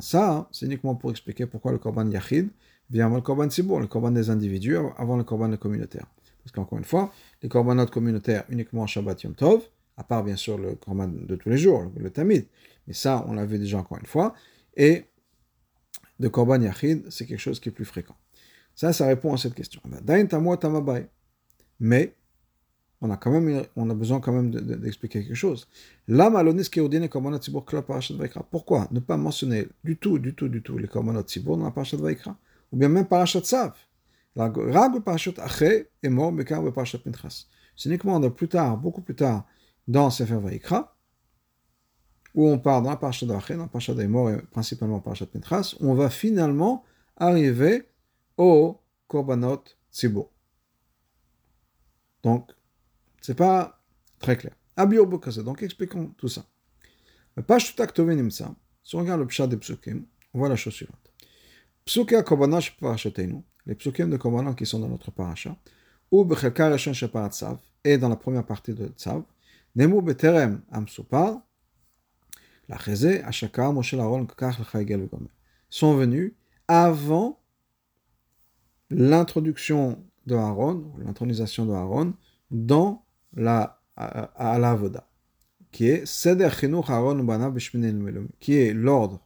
ça, 0.00 0.48
c'est 0.52 0.66
uniquement 0.66 0.94
pour 0.94 1.10
expliquer 1.10 1.46
pourquoi 1.46 1.72
le 1.72 1.78
korban 1.78 2.10
yachid 2.10 2.48
vient 2.90 3.06
avant 3.06 3.16
le 3.16 3.22
korban 3.22 3.48
tzibur, 3.48 3.80
le 3.80 3.86
korban 3.86 4.10
des 4.10 4.30
individus 4.30 4.76
avant 4.96 5.16
le 5.16 5.24
korban 5.24 5.56
communautaire. 5.56 6.06
Parce 6.42 6.52
qu'encore 6.54 6.78
une 6.78 6.84
fois, 6.84 7.12
les 7.42 7.48
corbanotes 7.48 7.90
communautaires 7.90 8.44
uniquement 8.48 8.86
Shabbat 8.86 9.22
Yom 9.24 9.34
Tov, 9.34 9.62
à 9.96 10.04
part 10.04 10.22
bien 10.22 10.36
sûr 10.36 10.58
le 10.58 10.76
korban 10.76 11.08
de 11.08 11.34
tous 11.34 11.48
les 11.48 11.58
jours, 11.58 11.90
le 11.96 12.10
tamid. 12.10 12.46
Mais 12.86 12.94
ça, 12.94 13.24
on 13.26 13.32
l'a 13.32 13.44
vu 13.44 13.58
déjà 13.58 13.78
encore 13.78 13.98
une 13.98 14.06
fois. 14.06 14.32
Et 14.76 15.04
le 16.20 16.28
korban 16.30 16.60
yachid, 16.60 17.10
c'est 17.10 17.26
quelque 17.26 17.40
chose 17.40 17.58
qui 17.58 17.70
est 17.70 17.72
plus 17.72 17.84
fréquent. 17.84 18.14
Ça, 18.76 18.92
ça 18.92 19.06
répond 19.06 19.32
à 19.34 19.38
cette 19.38 19.54
question. 19.54 19.80
Mais, 21.80 22.14
on 23.00 23.10
a 23.10 23.16
quand 23.16 23.30
même, 23.30 23.64
on 23.74 23.90
a 23.90 23.94
besoin 23.94 24.20
quand 24.20 24.32
même 24.32 24.50
d'expliquer 24.50 25.24
quelque 25.24 25.34
chose. 25.34 25.66
Pourquoi 28.50 28.88
ne 28.90 29.00
pas 29.00 29.16
mentionner 29.16 29.66
du 29.82 29.96
tout, 29.96 30.18
du 30.18 30.34
tout, 30.34 30.48
du 30.48 30.62
tout 30.62 30.78
les 30.78 30.88
korbanot 30.88 31.22
tzibur 31.22 31.56
dans 31.56 31.64
la 31.64 31.70
parashat 31.72 31.96
Vaikra? 31.96 32.38
Ou 32.72 32.76
bien 32.76 32.88
même 32.88 33.06
parashat 33.06 33.40
Tzav 33.40 33.76
la 34.36 34.50
parashat 34.50 35.32
Aché 35.38 35.88
est 36.02 36.08
mort, 36.08 36.30
Bekar 36.30 36.62
parashat 36.72 36.98
Pinchas. 36.98 37.46
C'est 37.74 37.88
uniquement 37.88 38.20
de 38.20 38.28
plus 38.28 38.48
tard, 38.48 38.76
beaucoup 38.76 39.00
plus 39.00 39.16
tard, 39.16 39.46
dans 39.88 40.10
Sefer 40.10 40.36
Vaikra, 40.36 40.96
où 42.34 42.46
on 42.46 42.58
part 42.58 42.82
dans 42.82 42.90
la 42.90 42.96
parashat 42.96 43.26
Aché, 43.34 43.54
dans 43.54 43.62
la 43.62 43.68
parashat 43.68 43.94
mort 44.08 44.30
et 44.30 44.36
principalement 44.50 45.00
parashat 45.00 45.26
Pinchas, 45.26 45.74
on 45.80 45.94
va 45.94 46.10
finalement 46.10 46.84
arriver 47.16 47.88
au 48.36 48.78
Korbanot 49.08 49.64
Tzibur. 49.90 50.28
Donc, 52.22 52.52
c'est 53.22 53.36
pas 53.36 53.80
très 54.18 54.36
clair. 54.36 54.54
Abio 54.76 55.06
Donc, 55.06 55.62
expliquons 55.62 56.08
tout 56.18 56.28
ça. 56.28 56.44
Le 57.36 57.42
Pashut 57.42 57.80
Aktovinimsa, 57.80 58.54
si 58.82 58.96
on 58.96 59.00
regarde 59.00 59.20
le 59.20 59.26
Pshat 59.26 59.46
des 59.46 59.56
Psukim, 59.56 60.04
on 60.34 60.38
voit 60.38 60.48
la 60.48 60.56
chose 60.56 60.74
suivante. 60.74 61.05
Parashatenu, 62.80 63.42
les 63.64 63.74
psukim 63.74 64.10
de 64.10 64.16
Korbanot 64.16 64.54
qui 64.54 64.66
sont 64.66 64.80
dans 64.80 64.88
notre 64.88 65.10
paracha, 65.10 65.56
ou 66.10 66.24
Bechelka 66.24 66.70
Reshon 66.70 66.92
Sheparat 66.92 67.30
Tzav, 67.30 67.58
et 67.84 67.96
dans 67.96 68.08
la 68.08 68.16
première 68.16 68.44
partie 68.44 68.74
de 68.74 68.88
Tzav, 68.88 69.22
Nemu 69.76 70.02
Beterem 70.02 70.62
Amsupar, 70.72 71.40
la 72.68 72.78
Cheze, 72.78 73.22
Ashakar, 73.24 73.72
Moshe 73.72 73.92
Laron, 73.92 74.26
Kakach, 74.26 74.58
Lechaigel, 74.58 75.06
Gomer, 75.06 75.30
sont 75.70 75.94
venus 75.94 76.34
avant 76.66 77.40
l'introduction 78.90 80.04
de 80.26 80.34
Aaron, 80.34 80.92
l'intronisation 80.98 81.66
de 81.66 81.72
Aaron, 81.72 82.14
dans 82.50 83.04
la, 83.34 83.80
à, 83.96 84.76
qui 85.70 85.88
est 85.88 86.06
Seder 86.06 86.50
Chinuch 86.50 86.88
Aaron 86.90 87.18
Ubana 87.18 87.52
qui 88.40 88.56
est 88.56 88.72
l'ordre, 88.72 89.25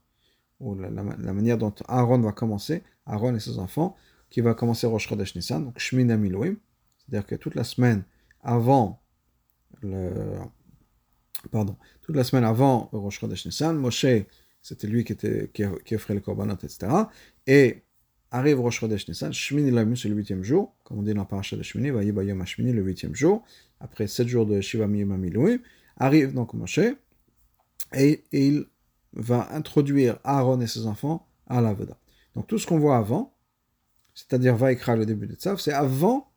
ou 0.61 0.75
la, 0.75 0.91
manière 0.91 1.59
dont 1.59 1.75
Aaron 1.89 2.21
va 2.21 2.33
commencer, 2.33 2.83
Aaron 3.07 3.35
et 3.35 3.41
ses 3.41 3.59
enfants, 3.59 3.97
qui 4.29 4.41
va 4.41 4.55
commencer 4.55 4.87
Rosh 4.87 5.09
Chodesh 5.09 5.35
Nissan, 5.35 5.65
donc 5.65 5.79
Shmina 5.79 6.17
Miloim, 6.17 6.55
c'est-à-dire 6.99 7.27
que 7.27 7.35
toute 7.35 7.55
la 7.55 7.65
semaine 7.65 8.05
avant 8.43 9.03
le, 9.83 10.37
pardon, 11.51 11.77
toute 12.03 12.15
la 12.15 12.25
semaine 12.25 12.45
avant 12.45 12.89
Rosh 12.93 13.21
Chodesh 13.21 13.47
Nissan, 13.47 13.77
Moshe, 13.77 14.07
c'était 14.63 14.87
lui 14.87 15.05
qui, 15.05 15.13
était, 15.13 15.51
qui, 15.53 15.95
offrait 15.95 16.15
les 16.15 16.21
korbanot, 16.21 16.55
etc. 16.55 16.93
Et 17.47 17.83
arrive 18.31 18.61
Rosh 18.61 18.81
Chodesh 18.81 19.09
Nissan, 19.09 19.33
Shmini 19.33 19.71
Laim, 19.71 19.97
c'est 19.97 20.09
le 20.09 20.15
huitième 20.15 20.45
jour, 20.45 20.75
comme 20.85 20.99
on 20.99 21.03
dit 21.03 21.15
dans 21.15 21.23
la 21.23 21.27
paracha 21.27 21.57
de 21.57 21.63
Shmini, 21.63 21.91
Vayiba 21.91 22.23
Yom 22.23 22.45
Shmini, 22.45 22.73
le 22.73 22.83
huitième 22.83 23.15
jour, 23.15 23.43
après 23.81 24.07
sept 24.07 24.29
jours 24.29 24.47
de 24.47 24.61
Shiva 24.61 24.87
Miyama 24.87 25.17
Miloim, 25.17 25.57
arrive 25.97 26.35
donc 26.35 26.53
Moshe, 26.53 26.81
et, 27.93 28.25
il 28.33 28.67
va 29.13 29.49
introduire 29.53 30.19
Aaron 30.25 30.61
et 30.61 30.67
ses 30.67 30.87
enfants 30.87 31.29
à 31.47 31.61
la 31.61 31.75
Veda. 31.75 31.99
Donc 32.35 32.47
tout 32.47 32.59
ce 32.59 32.67
qu'on 32.67 32.79
voit 32.79 32.97
avant, 32.97 33.37
c'est-à-dire 34.15 34.57
Vaikra, 34.57 34.97
le 34.97 35.07
début 35.07 35.27
de 35.27 35.35
Tzav, 35.35 35.59
c'est 35.59 35.73
avant 35.73 36.33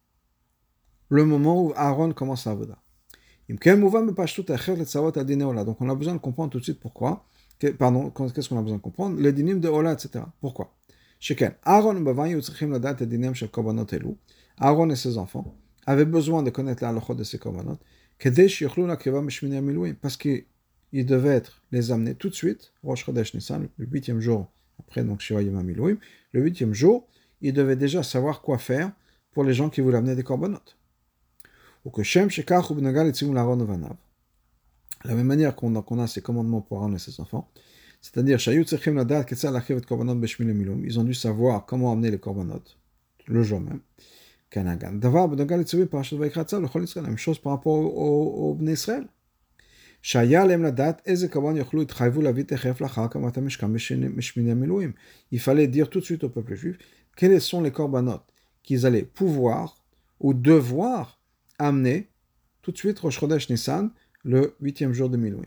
le 1.09 1.25
moment 1.25 1.63
où 1.63 1.73
Aaron 1.75 2.13
commence 2.13 2.47
à 2.47 2.53
Voda. 2.53 2.77
Donc 3.49 3.67
on 3.67 5.89
a 5.89 5.95
besoin 5.95 6.13
de 6.13 6.19
comprendre 6.19 6.51
tout 6.51 6.59
de 6.59 6.63
suite 6.63 6.79
pourquoi. 6.79 7.25
Pardon, 7.77 8.09
qu'est-ce 8.09 8.49
qu'on 8.49 8.57
a 8.57 8.61
besoin 8.61 8.77
de 8.77 8.81
comprendre? 8.81 9.19
Les 9.19 9.31
dinim 9.31 9.59
de 9.59 9.67
Ola, 9.67 9.93
etc. 9.93 10.25
Pourquoi? 10.41 10.75
Aaron 14.57 14.89
et 14.89 14.95
ses 14.95 15.17
enfants 15.17 15.55
avaient 15.85 16.05
besoin 16.05 16.43
de 16.43 16.49
connaître 16.49 16.83
la 16.83 16.93
de 16.93 17.23
ces 17.23 17.37
korbanot, 17.37 17.77
parce 20.01 20.17
qu'ils 20.17 20.45
devaient 21.01 21.29
être 21.35 21.63
les 21.71 21.91
amener 21.91 22.13
tout 22.13 22.29
de 22.29 22.35
suite, 22.35 22.71
Rosh 22.83 23.05
Chodesh 23.05 23.33
Nissan, 23.33 23.67
le 23.77 23.85
huitième 23.85 24.19
jour 24.19 24.47
après 24.79 25.03
donc 25.03 25.21
Shiva 25.21 25.41
Yom 25.41 25.97
le 26.31 26.41
huitième 26.41 26.73
jour, 26.73 27.07
ils 27.41 27.53
devaient 27.53 27.75
déjà 27.75 28.03
savoir 28.03 28.41
quoi 28.41 28.57
faire 28.57 28.91
pour 29.31 29.43
les 29.43 29.53
gens 29.53 29.69
qui 29.69 29.81
voulaient 29.81 29.97
amener 29.97 30.15
des 30.15 30.23
korbanot. 30.23 30.59
Ou 31.85 31.89
que 31.89 32.03
Shem 32.03 32.29
Shekach 32.29 32.69
ou 32.69 32.75
Benagal 32.75 33.07
et 33.07 33.11
Vanav. 33.11 33.95
La 35.03 35.15
même 35.15 35.27
manière 35.27 35.55
qu'on 35.55 35.75
a, 35.75 36.07
ces 36.07 36.21
commandements 36.21 36.61
pour 36.61 36.87
et 36.93 36.99
ses 36.99 37.19
enfants, 37.19 37.49
c'est-à-dire, 38.01 38.39
ils 38.47 38.59
ont 40.99 41.03
dû 41.03 41.13
savoir 41.13 41.65
comment 41.65 41.91
amener 41.91 42.11
les 42.11 42.19
korbanot 42.19 42.63
le 43.27 43.43
jour 43.43 43.59
même. 43.59 43.81
La 44.55 44.77
même 47.01 47.17
chose 47.17 47.39
par 47.39 47.51
rapport 47.53 47.73
au, 47.73 48.51
au 48.51 48.65
Israël. 48.65 49.07
Il 50.05 50.11
fallait 55.39 55.67
dire 55.67 55.89
tout 55.89 55.99
de 55.99 56.05
suite 56.05 56.23
au 56.25 56.29
peuple 56.29 56.55
juif 56.55 56.77
quels 57.15 57.39
sont 57.39 57.61
les 57.61 57.71
korbanot 57.71 58.19
qu'ils 58.63 58.85
allaient 58.85 59.03
pouvoir 59.03 59.81
ou 60.19 60.33
devoir 60.33 61.21
amener 61.57 62.09
tout 62.61 62.71
de 62.71 62.77
suite 62.77 62.99
Rosh 62.99 63.49
Nissan, 63.49 63.91
le 64.23 64.55
huitième 64.61 64.91
jour 64.93 65.09
de 65.09 65.15
Milouim. 65.15 65.45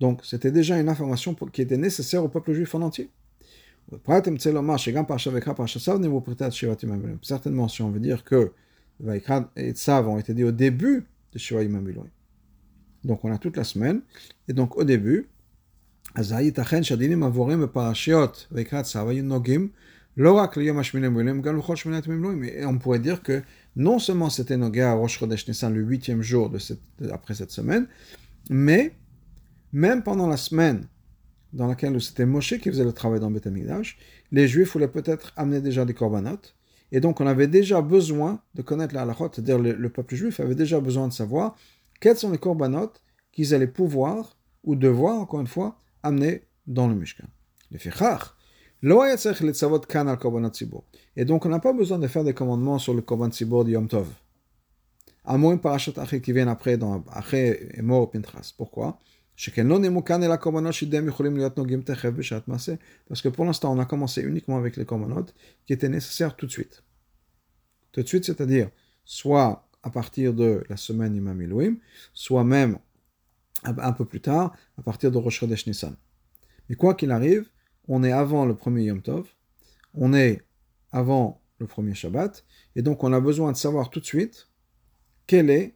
Donc, 0.00 0.24
c'était 0.24 0.50
déjà 0.50 0.80
une 0.80 0.88
information 0.88 1.34
qui 1.34 1.60
était 1.60 1.76
nécessaire 1.76 2.24
au 2.24 2.28
peuple 2.28 2.54
juif 2.54 2.74
en 2.74 2.80
entier. 2.82 3.10
Certainement, 7.22 7.68
si 7.68 7.82
on 7.82 7.90
veut 7.90 8.00
dire 8.00 8.24
que 8.24 8.52
Vaikra 9.00 9.50
et 9.56 9.74
ont 9.88 10.18
été 10.18 10.34
dit 10.34 10.44
au 10.44 10.52
début 10.52 11.06
de 11.32 11.38
Shiva 11.38 11.62
Imam 11.62 11.86
Donc, 13.04 13.24
on 13.24 13.32
a 13.32 13.38
toute 13.38 13.56
la 13.56 13.64
semaine. 13.64 14.02
Et 14.48 14.52
donc, 14.52 14.76
au 14.76 14.84
début, 14.84 15.28
et 16.16 16.20
on 22.66 22.78
pourrait 22.78 22.98
dire 22.98 23.22
que 23.22 23.42
non 23.76 23.98
seulement 23.98 24.28
c'était 24.28 24.58
Noga 24.58 24.92
Rosh 24.92 25.18
Chodesh 25.18 25.48
Nissan 25.48 25.72
le 25.72 25.80
huitième 25.80 26.20
jour 26.20 26.52
après 27.10 27.34
cette 27.34 27.50
semaine, 27.50 27.86
mais 28.50 28.92
même 29.72 30.02
pendant 30.02 30.26
la 30.26 30.36
semaine 30.36 30.86
dans 31.54 31.66
laquelle 31.66 31.98
c'était 32.00 32.26
Moshe 32.26 32.58
qui 32.58 32.68
faisait 32.68 32.84
le 32.84 32.92
travail 32.92 33.20
dans 33.20 33.30
Beth 33.30 33.48
les 34.32 34.48
Juifs 34.48 34.72
voulaient 34.74 34.88
peut-être 34.88 35.32
amener 35.36 35.62
déjà 35.62 35.86
des 35.86 35.94
korbanot, 35.94 36.40
et 36.92 37.00
donc 37.00 37.22
on 37.22 37.26
avait 37.26 37.46
déjà 37.46 37.80
besoin 37.80 38.40
de 38.54 38.60
connaître 38.60 38.94
la 38.94 39.02
halachot, 39.02 39.30
c'est-à-dire 39.32 39.58
le, 39.58 39.88
peuple 39.88 40.14
juif 40.14 40.40
avait 40.40 40.54
déjà 40.54 40.78
besoin 40.78 41.08
de 41.08 41.12
savoir 41.14 41.56
quels 42.02 42.18
sont 42.18 42.32
les 42.32 42.38
korbanot 42.38 42.92
qu'ils 43.30 43.54
allaient 43.54 43.66
pouvoir 43.66 44.36
ou 44.64 44.74
devoir, 44.74 45.20
encore 45.20 45.40
une 45.40 45.46
fois, 45.46 45.78
amener 46.02 46.42
dans 46.66 46.88
le 46.88 46.96
Mishkan. 46.96 47.28
Le 47.70 47.78
Fichach, 47.78 48.34
et 48.84 48.88
donc, 51.24 51.46
on 51.46 51.48
n'a 51.48 51.60
pas 51.60 51.72
besoin 51.72 52.00
de 52.00 52.08
faire 52.08 52.24
des 52.24 52.34
commandements 52.34 52.80
sur 52.80 52.94
le 52.94 53.02
Korban 53.02 53.30
Tzibor 53.30 53.64
de 53.64 53.70
Yom 53.70 53.86
Tov. 53.86 54.08
À 55.24 55.38
moins 55.38 55.56
Parashat 55.56 55.92
Aché 55.98 56.20
qui 56.20 56.32
vient 56.32 56.48
après 56.48 56.76
dans 56.76 57.04
Aché 57.12 57.78
et 57.78 57.82
Mor 57.82 58.10
Pintras. 58.10 58.52
Pourquoi? 58.56 58.98
Parce 59.36 59.50
que 63.22 63.28
pour 63.28 63.44
l'instant, 63.44 63.72
on 63.72 63.78
a 63.78 63.84
commencé 63.84 64.22
uniquement 64.22 64.56
avec 64.56 64.76
les 64.76 64.84
korbanot 64.84 65.26
qui 65.64 65.72
étaient 65.72 65.88
nécessaires 65.88 66.34
tout 66.34 66.46
de 66.46 66.50
suite. 66.50 66.82
Tout 67.92 68.02
de 68.02 68.08
suite, 68.08 68.24
c'est-à-dire 68.24 68.68
soit 69.04 69.68
à 69.82 69.90
partir 69.90 70.34
de 70.34 70.64
la 70.68 70.76
semaine 70.76 71.14
Imam 71.14 71.40
Elohim, 71.40 71.76
soit 72.12 72.44
même 72.44 72.78
un 73.64 73.92
peu 73.92 74.04
plus 74.04 74.20
tard, 74.20 74.54
à 74.78 74.82
partir 74.82 75.10
de 75.10 75.18
Rosh 75.18 75.40
Chodesh 75.40 75.66
Nissan. 75.66 75.96
Mais 76.68 76.74
quoi 76.74 76.94
qu'il 76.94 77.10
arrive, 77.10 77.48
on 77.88 78.02
est 78.02 78.12
avant 78.12 78.44
le 78.46 78.54
premier 78.54 78.84
Yom 78.84 79.02
Tov, 79.02 79.28
on 79.94 80.14
est 80.14 80.42
avant 80.90 81.40
le 81.58 81.66
premier 81.66 81.94
Shabbat, 81.94 82.44
et 82.76 82.82
donc 82.82 83.04
on 83.04 83.12
a 83.12 83.20
besoin 83.20 83.52
de 83.52 83.56
savoir 83.56 83.90
tout 83.90 84.00
de 84.00 84.04
suite 84.04 84.48
quel 85.26 85.50
est 85.50 85.74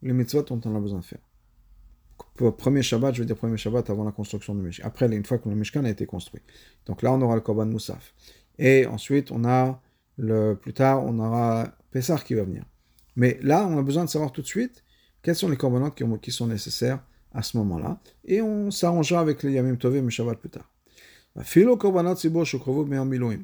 le 0.00 0.14
mitzvot 0.14 0.42
dont 0.42 0.60
on 0.64 0.74
a 0.74 0.80
besoin 0.80 1.00
de 1.00 1.04
faire. 1.04 1.20
Premier 2.56 2.82
Shabbat, 2.82 3.14
je 3.14 3.20
veux 3.20 3.26
dire 3.26 3.36
premier 3.36 3.56
Shabbat 3.56 3.90
avant 3.90 4.04
la 4.04 4.12
construction 4.12 4.54
du 4.54 4.62
Mishkan. 4.62 4.86
Après, 4.86 5.06
une 5.14 5.24
fois 5.24 5.38
que 5.38 5.48
le 5.48 5.54
Mishkan 5.54 5.84
a 5.84 5.90
été 5.90 6.06
construit. 6.06 6.40
Donc 6.86 7.02
là, 7.02 7.12
on 7.12 7.20
aura 7.20 7.34
le 7.34 7.40
Korban 7.40 7.66
Moussaf. 7.66 8.14
Et 8.58 8.86
ensuite, 8.86 9.30
on 9.30 9.44
a 9.44 9.80
le, 10.16 10.54
plus 10.54 10.72
tard, 10.72 11.04
on 11.04 11.18
aura 11.18 11.72
Pessah 11.90 12.18
qui 12.18 12.34
va 12.34 12.44
venir. 12.44 12.64
Mais 13.16 13.38
là, 13.42 13.66
on 13.66 13.78
a 13.78 13.82
besoin 13.82 14.04
de 14.04 14.10
savoir 14.10 14.32
tout 14.32 14.42
de 14.42 14.46
suite 14.46 14.82
quels 15.22 15.36
sont 15.36 15.48
les 15.48 15.56
korbanot 15.56 15.90
qui, 16.20 16.32
sont 16.32 16.46
nécessaires 16.46 17.02
à 17.32 17.42
ce 17.42 17.56
moment-là, 17.58 17.98
et 18.24 18.42
on 18.42 18.70
s'arrangera 18.70 19.20
avec 19.20 19.42
les 19.42 19.52
Yamim 19.52 19.76
Tovim 19.76 20.06
et 20.06 20.10
Shabbat 20.10 20.38
plus 20.38 20.50
tard. 20.50 20.68
Miloim. 23.06 23.38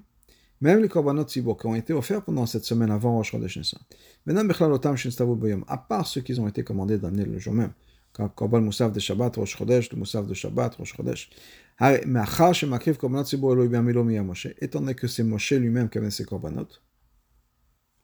Même 0.60 0.82
les 0.82 0.88
korbanot 0.88 1.22
tzibor 1.22 1.56
qui 1.56 1.66
ont 1.66 1.74
été 1.74 1.92
offerts 1.92 2.22
pendant 2.22 2.44
cette 2.46 2.64
semaine 2.64 2.90
avant 2.90 3.16
Rosh 3.16 3.30
Chodesh 3.30 3.56
Nissan. 3.56 3.80
Maintenant. 4.26 5.64
À 5.68 5.78
part 5.78 6.06
ceux 6.06 6.20
qui 6.20 6.38
ont 6.38 6.48
été 6.48 6.64
commandés 6.64 6.98
d'amener 6.98 7.24
le 7.24 7.38
jour 7.38 7.54
même. 7.54 7.72
Quand 8.12 8.28
korban 8.28 8.60
moussaf 8.60 8.92
de 8.92 8.98
Shabbat, 8.98 9.36
Rosh 9.36 9.56
Chodesh, 9.56 9.90
le 9.92 9.98
moussaf 9.98 10.26
de 10.26 10.34
Shabbat, 10.34 10.74
Rosh 10.74 10.96
Chodesh. 10.96 11.30
Moshe. 14.24 14.48
Étant 14.60 14.80
donné 14.80 14.94
que 14.94 15.06
c'est 15.06 15.22
Moshe 15.22 15.52
lui-même 15.52 15.88
qui 15.88 15.98
avait 15.98 16.10
ces 16.10 16.24
korbanot, 16.24 16.66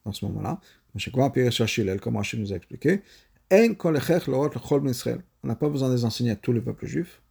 dans 0.05 0.13
ce 0.13 0.25
moment-là, 0.27 0.61
Moshe 0.94 1.12
quoi, 1.12 1.32
Pierre 1.32 1.52
Shachilel, 1.52 2.00
comme 2.00 2.18
Rachid 2.18 2.40
nous 2.40 2.52
a 2.52 2.56
expliqué, 2.56 3.02
En 3.52 3.74
kol 3.74 3.98
echech 3.98 4.28
lorot 4.28 4.50
l'chol 4.50 4.82
ben 4.82 4.92
Israël. 4.92 5.22
On 5.44 5.48
n'a 5.48 5.56
pas 5.56 5.70
besoin 5.70 5.90
de 5.90 5.96
les 5.96 6.06
enseigner 6.06 6.32
à 6.32 6.36
tout 6.36 6.52
le 6.52 6.62
peuple 6.62 6.86
juif. 6.86 7.22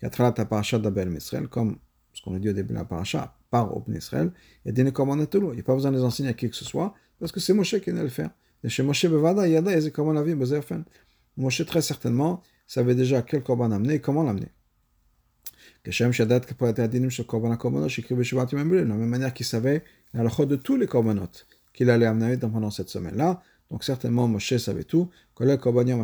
Katralat 0.00 0.32
parashat 0.32 0.78
d'Abel 0.78 1.12
Israël, 1.14 1.46
comme 1.48 1.78
ce 2.12 2.22
qu'on 2.22 2.34
a 2.34 2.38
dit 2.38 2.48
au 2.48 2.52
début 2.52 2.72
de 2.72 2.78
la 2.78 2.84
paracha, 2.84 3.36
par 3.50 3.76
Obn 3.76 3.94
Israël, 3.94 4.32
et 4.64 4.72
des 4.72 4.82
Il 4.82 4.84
n'y 4.84 4.90
a 4.90 5.62
pas 5.62 5.74
besoin 5.74 5.92
de 5.92 5.96
les 5.96 6.02
enseigner 6.02 6.30
à 6.30 6.32
qui 6.32 6.50
que 6.50 6.56
ce 6.56 6.64
soit, 6.64 6.94
parce 7.20 7.30
que 7.30 7.38
c'est 7.38 7.52
Moshe 7.52 7.78
qui 7.78 7.92
vient 7.92 8.02
le 8.02 8.08
faire. 8.08 8.30
Et 8.64 8.68
chez 8.68 8.82
Moshe 8.82 9.06
Bevada, 9.06 9.46
Yada, 9.46 9.72
Yeze 9.72 9.90
Korban 9.90 10.16
Avim 10.16 10.36
Bezerfen. 10.36 10.84
Moshe, 11.36 11.64
très 11.64 11.82
certainement, 11.82 12.42
savait 12.66 12.96
déjà 12.96 13.22
quel 13.22 13.42
Korban 13.42 13.70
amener 13.70 13.94
et 13.94 14.00
comment 14.00 14.24
l'amener. 14.24 14.48
כשם 15.84 16.12
שידעת 16.12 16.44
כפרטי 16.44 16.82
הדינים 16.82 17.10
של 17.10 17.22
קורבן 17.22 17.52
הקורבנות 17.52 17.90
שהקריב 17.90 18.20
בשבעת 18.20 18.52
ימים 18.52 18.70
בלילה, 18.70 18.84
de 18.84 18.88
la 18.88 18.94
même 18.94 19.08
manière 19.08 19.32
qu'il 19.32 19.46
savait 19.46 19.82
korbanot 21.75 21.87
qu'il 21.87 21.89
allait 21.89 22.05
amener 22.05 22.37
pendant 22.37 22.71
cette 22.71 22.89
semaine-là. 22.89 23.41
Donc 23.71 23.83
certainement 23.83 24.27
Moshe 24.27 24.57
savait 24.57 24.83
tout. 24.83 25.09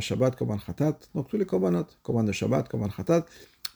Shabbat, 0.01 1.09
donc 1.13 1.27
tous 1.27 1.37
les 1.37 1.45
korbanot, 1.45 1.85
korban 2.03 2.23
de 2.23 2.31
Shabbat, 2.31 2.67
korban 2.69 2.89
khatat, 2.89 3.25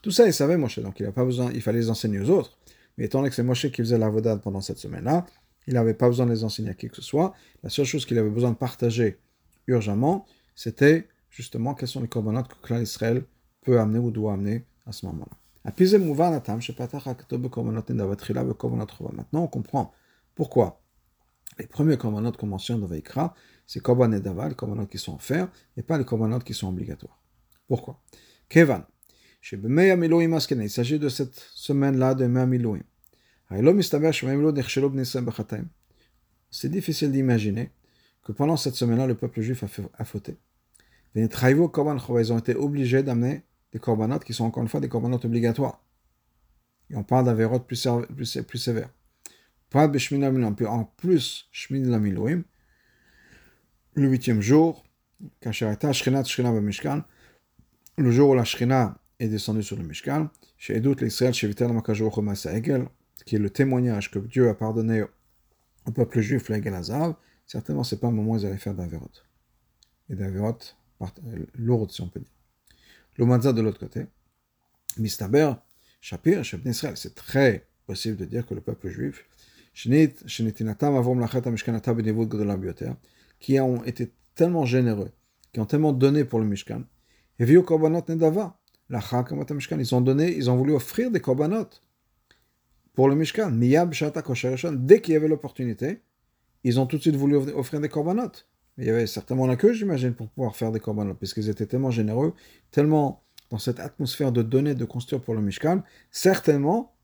tout 0.01 0.11
ça, 0.11 0.27
il 0.27 0.33
savait 0.33 0.57
Moshe, 0.57 0.79
donc 0.79 0.99
il 0.99 1.05
a 1.05 1.11
pas 1.11 1.25
besoin, 1.25 1.51
il 1.51 1.61
fallait 1.61 1.79
les 1.79 1.89
enseigner 1.89 2.19
aux 2.19 2.29
autres. 2.29 2.57
Mais 2.97 3.05
étant 3.05 3.19
donné 3.19 3.29
que 3.29 3.35
c'est 3.35 3.43
Moshe 3.43 3.71
qui 3.71 3.81
faisait 3.81 3.97
la 3.97 4.09
vodade 4.09 4.41
pendant 4.41 4.61
cette 4.61 4.77
semaine-là, 4.77 5.25
il 5.67 5.73
n'avait 5.73 5.95
pas 5.95 6.07
besoin 6.07 6.25
de 6.27 6.31
les 6.31 6.43
enseigner 6.43 6.69
à 6.69 6.73
qui 6.73 6.89
que 6.89 6.95
ce 6.95 7.01
soit. 7.01 7.33
La 7.63 7.69
seule 7.69 7.85
chose 7.85 8.05
qu'il 8.05 8.17
avait 8.19 8.29
besoin 8.29 8.51
de 8.51 8.55
partager 8.55 9.17
urgemment, 9.67 10.25
c'était 10.55 11.07
justement 11.29 11.73
quels 11.73 11.87
sont 11.87 12.01
les 12.01 12.07
corbanotes 12.07 12.47
que 12.47 12.55
clan 12.61 12.79
Israël 12.79 13.23
peut 13.61 13.79
amener 13.79 13.99
ou 13.99 14.11
doit 14.11 14.33
amener 14.33 14.65
à 14.85 14.91
ce 14.91 15.07
moment-là. 15.07 15.37
Maintenant, 19.15 19.41
on 19.41 19.47
comprend 19.47 19.91
pourquoi? 20.35 20.84
Les 21.57 21.67
premiers 21.67 21.97
corbanotes 21.97 22.37
qu'on 22.37 22.47
mentionne 22.47 22.81
dans 22.81 22.87
Vaikra, 22.87 23.33
c'est 23.67 23.81
korban 23.81 24.11
et 24.11 24.19
daval, 24.19 24.49
les 24.49 24.55
corbanotes 24.55 24.89
qui 24.89 24.97
sont 24.97 25.17
fer, 25.17 25.49
et 25.77 25.83
pas 25.83 25.97
les 25.97 26.05
corbanotes 26.05 26.43
qui 26.43 26.53
sont 26.53 26.69
obligatoires. 26.69 27.19
Pourquoi? 27.67 28.01
Kevan, 28.49 28.83
il 29.51 30.69
s'agit 30.69 30.99
de 30.99 31.09
cette 31.09 31.35
semaine-là 31.53 32.15
de 32.15 32.25
Mea. 32.25 32.79
C'est 36.51 36.69
difficile 36.69 37.11
d'imaginer 37.11 37.71
que 38.23 38.31
pendant 38.31 38.57
cette 38.57 38.75
semaine-là, 38.75 39.05
le 39.05 39.15
peuple 39.15 39.41
juif 39.41 39.63
a, 39.63 40.05
fauté. 40.05 40.37
Ils 41.15 42.33
ont 42.33 42.37
été 42.39 42.55
obligés 42.55 43.03
d'amener 43.03 43.43
des 43.71 43.79
corbanotes 43.79 44.23
qui 44.23 44.33
sont 44.33 44.45
encore 44.45 44.63
une 44.63 44.69
fois 44.69 44.79
des 44.79 44.89
corbanotes 44.89 45.25
obligatoires. 45.25 45.83
Et 46.89 46.95
on 46.95 47.03
parle 47.03 47.25
d'avérotes 47.25 47.67
plus, 47.67 47.87
plus, 48.15 48.37
plus. 48.41 48.69
En 49.77 49.89
plus, 50.95 51.49
le 53.93 54.07
huitième 54.07 54.41
jour, 54.41 54.85
le 57.97 58.11
jour 58.11 58.29
où 58.29 58.35
la 58.35 58.45
Shrina 58.45 58.97
est 59.19 59.27
descendu 59.27 59.63
sur 59.63 59.75
le 59.75 59.83
Mishkan, 59.83 60.29
chez 60.57 60.77
Edut 60.77 60.95
l'Israël, 61.01 61.33
chez 61.33 61.49
Vitel 61.49 61.71
Egel, 62.53 62.87
qui 63.25 63.35
est 63.35 63.39
le 63.39 63.49
témoignage 63.49 64.11
que 64.11 64.19
Dieu 64.19 64.47
a 64.47 64.53
pardonné 64.53 65.03
au 65.85 65.91
peuple 65.91 66.21
juif 66.21 66.47
l'Egel 66.47 66.73
Azav, 66.73 67.15
certainement 67.45 67.83
c'est 67.83 67.99
pas 67.99 68.07
un 68.07 68.11
moment 68.11 68.31
où 68.31 68.37
ils 68.37 68.45
allaient 68.45 68.57
faire 68.57 68.75
d'Averot. 68.75 69.11
Et 70.09 70.15
d'Averot 70.15 70.57
lourdes, 71.55 71.91
si 71.91 71.99
on 71.99 72.07
peut 72.07 72.21
dire. 72.21 72.31
L'Omanza 73.17 73.51
de 73.51 73.61
l'autre 73.61 73.79
côté, 73.79 74.05
Mistaber, 74.97 75.51
Shapir, 75.99 76.45
Shebne 76.45 76.69
Israël, 76.69 76.95
c'est 76.95 77.13
très 77.13 77.67
possible 77.85 78.15
de 78.15 78.23
dire 78.23 78.45
que 78.45 78.53
le 78.53 78.61
peuple 78.61 78.87
juif, 78.87 79.25
qui 83.39 83.59
ont 83.59 83.83
été 83.83 84.11
tellement 84.33 84.65
généreux, 84.65 85.11
qui 85.51 85.59
ont 85.59 85.65
tellement 85.65 85.93
donné 85.93 86.23
pour 86.25 86.39
le 86.39 86.45
Mishkan, 86.45 86.83
et 87.39 87.57
au 87.57 87.63
Korbanot 87.63 88.03
Nedava, 88.07 88.57
ils 88.89 89.95
ont 89.95 90.01
donné, 90.01 90.35
ils 90.35 90.49
ont 90.49 90.55
voulu 90.55 90.73
offrir 90.73 91.11
des 91.11 91.19
korbanot 91.19 91.67
pour 92.93 93.09
le 93.09 93.15
Mishkan. 93.15 93.51
Dès 93.51 95.01
qu'il 95.01 95.13
y 95.13 95.17
avait 95.17 95.27
l'opportunité, 95.27 96.01
ils 96.63 96.79
ont 96.79 96.85
tout 96.85 96.97
de 96.97 97.01
suite 97.01 97.15
voulu 97.15 97.35
offrir 97.35 97.81
des 97.81 97.89
korbanot. 97.89 98.31
Il 98.77 98.85
y 98.85 98.89
avait 98.89 99.07
certainement 99.07 99.47
la 99.47 99.55
queue, 99.55 99.73
j'imagine, 99.73 100.13
pour 100.13 100.29
pouvoir 100.29 100.55
faire 100.55 100.71
des 100.71 100.79
korbanot, 100.79 101.15
puisqu'ils 101.15 101.49
étaient 101.49 101.65
tellement 101.65 101.91
généreux, 101.91 102.33
tellement 102.71 103.23
dans 103.49 103.57
cette 103.57 103.79
atmosphère 103.79 104.31
de 104.31 104.41
donner, 104.41 104.75
de 104.75 104.85
construire 104.85 105.21
pour 105.21 105.33
le 105.33 105.41
Mishkan. 105.41 105.81
Certainement, 106.11 106.95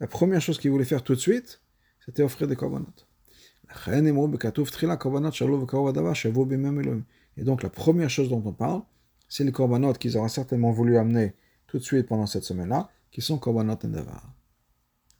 la 0.00 0.06
première 0.06 0.40
chose 0.40 0.58
qu'ils 0.58 0.70
voulaient 0.70 0.84
faire 0.84 1.02
tout 1.02 1.14
de 1.14 1.20
suite, 1.20 1.60
c'était 2.06 2.22
offrir 2.22 2.48
des 2.48 2.56
korbanot. 2.56 2.86
Et 7.36 7.44
donc 7.44 7.62
la 7.62 7.70
première 7.70 8.08
chose 8.08 8.28
dont 8.28 8.42
on 8.44 8.52
parle, 8.52 8.82
c'est 9.28 9.44
les 9.44 9.52
corbanotes 9.52 9.98
qu'ils 9.98 10.16
auraient 10.16 10.28
certainement 10.28 10.70
voulu 10.70 10.96
amener 10.96 11.34
tout 11.66 11.78
de 11.78 11.82
suite 11.82 12.06
pendant 12.06 12.26
cette 12.26 12.44
semaine-là, 12.44 12.88
qui 13.10 13.20
sont 13.20 13.38
corbanotes 13.38 13.84
en 13.84 13.88
devar. 13.88 14.32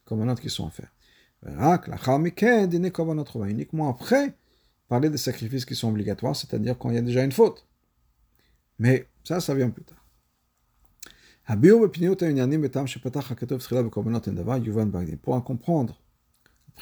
Corbanotes 0.04 0.40
qui 0.40 0.48
sont 0.48 0.64
en 0.64 0.70
fer. 0.70 0.92
Uniquement 3.48 3.88
après, 3.88 4.34
parler 4.88 5.10
des 5.10 5.18
sacrifices 5.18 5.64
qui 5.64 5.74
sont 5.74 5.88
obligatoires, 5.88 6.36
c'est-à-dire 6.36 6.78
quand 6.78 6.90
il 6.90 6.94
y 6.94 6.98
a 6.98 7.02
déjà 7.02 7.24
une 7.24 7.32
faute. 7.32 7.66
Mais 8.78 9.08
ça, 9.24 9.40
ça 9.40 9.54
vient 9.54 9.70
plus 9.70 9.84
tard. 9.84 10.04
Pour 15.22 15.34
en 15.34 15.40
comprendre, 15.40 16.00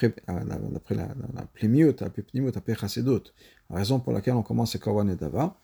d'après 0.00 0.94
la, 0.94 1.06
la, 1.06 1.46
la 3.70 3.76
raison 3.76 4.00
pour 4.00 4.12
laquelle 4.12 4.34
on 4.34 4.42
commence 4.42 4.72
ces 4.72 4.78
korban 4.78 5.08
et 5.08 5.16
dava, 5.16 5.56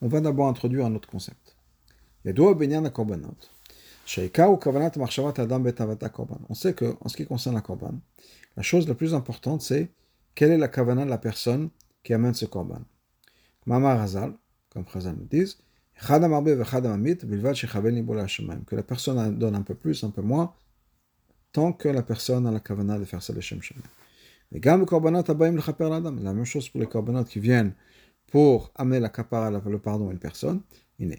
on 0.00 0.08
va 0.08 0.20
d'abord 0.20 0.48
introduire 0.48 0.86
un 0.86 0.94
autre 0.94 1.08
concept. 1.08 1.56
On 6.48 6.54
sait 6.54 6.74
que, 6.74 6.96
en 7.00 7.08
ce 7.08 7.16
qui 7.16 7.26
concerne 7.26 7.54
la 7.54 7.60
korban, 7.60 7.94
la 8.56 8.62
chose 8.62 8.88
la 8.88 8.94
plus 8.94 9.14
importante, 9.14 9.62
c'est 9.62 9.90
quelle 10.34 10.52
est 10.52 10.58
la 10.58 10.68
kavana 10.68 11.04
de 11.04 11.10
la 11.10 11.18
personne 11.18 11.70
qui 12.02 12.12
amène 12.12 12.34
ce 12.34 12.46
korban. 12.46 12.80
Mamar 13.64 14.00
Hazal, 14.00 14.34
comme 14.70 14.84
Hazal 14.94 15.16
nous 15.16 15.24
disent, 15.24 15.58
que 15.98 18.76
la 18.76 18.82
personne 18.82 19.38
donne 19.38 19.54
un 19.54 19.62
peu 19.62 19.74
plus, 19.74 20.04
un 20.04 20.10
peu 20.10 20.22
moins, 20.22 20.52
tant 21.56 21.72
que 21.72 21.88
la 21.88 22.02
personne 22.02 22.46
a 22.46 22.50
la 22.50 22.60
kavana 22.60 22.98
de 22.98 23.06
faire 23.06 23.22
ça 23.22 23.32
le 23.32 23.40
Shem 23.40 23.60
Mais 24.52 24.60
la 24.60 24.76
même 24.76 26.44
chose 26.44 26.68
pour 26.68 26.80
les 26.80 26.86
korbanot 26.86 27.24
qui 27.24 27.40
viennent 27.40 27.72
pour 28.30 28.70
amener 28.74 29.00
la 29.00 29.08
kapara, 29.08 29.50
le 29.50 29.78
pardon 29.78 30.10
à 30.10 30.12
une 30.12 30.18
personne. 30.18 30.60
La 30.98 31.16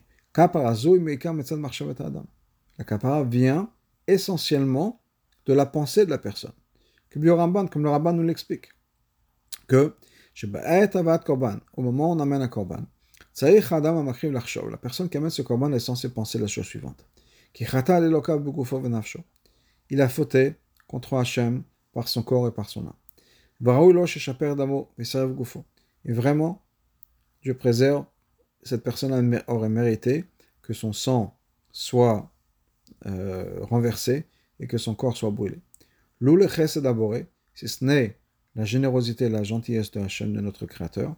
kapara 2.86 3.24
vient 3.24 3.72
essentiellement 4.06 5.02
de 5.48 5.54
la 5.54 5.66
pensée 5.66 6.06
de 6.06 6.12
la 6.12 6.20
personne. 6.20 6.54
Comme 7.12 7.24
le 7.24 7.34
Ramban 7.34 8.14
nous 8.14 8.24
l'explique. 8.24 8.68
Que 9.68 9.96
au 11.78 11.82
moment 11.82 12.12
où 12.12 12.16
on 12.16 12.20
amène 12.20 12.44
un 12.44 12.48
korban, 12.48 12.84
la 13.42 14.78
personne 14.78 15.10
qui 15.10 15.18
amène 15.18 15.32
ce 15.32 15.42
korban 15.42 15.72
est 15.74 15.80
censée 15.80 16.14
penser 16.14 16.38
la 16.38 16.46
chose 16.46 16.68
suivante. 16.68 17.04
Il 19.90 20.02
a 20.02 20.10
fauté 20.10 20.56
contre 20.88 21.16
Hachem 21.16 21.64
par 21.94 22.08
son 22.08 22.24
corps 22.24 22.48
et 22.48 22.52
par 22.52 22.70
son 22.70 22.88
âme. 22.88 22.94
Et 26.06 26.14
vraiment, 26.14 26.62
je 27.42 27.52
préserve, 27.52 28.06
cette 28.64 28.84
personne 28.84 29.42
aurait 29.48 29.70
mérité 29.70 30.26
que 30.62 30.74
son 30.74 30.94
sang 30.94 31.38
soit 31.72 32.32
euh, 33.06 33.60
renversé 33.62 34.26
et 34.60 34.68
que 34.68 34.78
son 34.78 34.96
corps 34.96 35.18
soit 35.18 35.32
brûlé. 35.32 35.60
L'oule 36.20 36.48
chesed 36.50 36.86
aboré, 36.86 37.28
si 37.54 37.68
ce 37.68 37.86
n'est 37.86 38.18
la 38.56 38.66
générosité 38.66 39.26
et 39.26 39.30
la 39.30 39.44
gentillesse 39.44 39.92
de 39.92 40.00
Hachem, 40.00 40.34
de 40.34 40.42
notre 40.42 40.66
Créateur, 40.66 41.16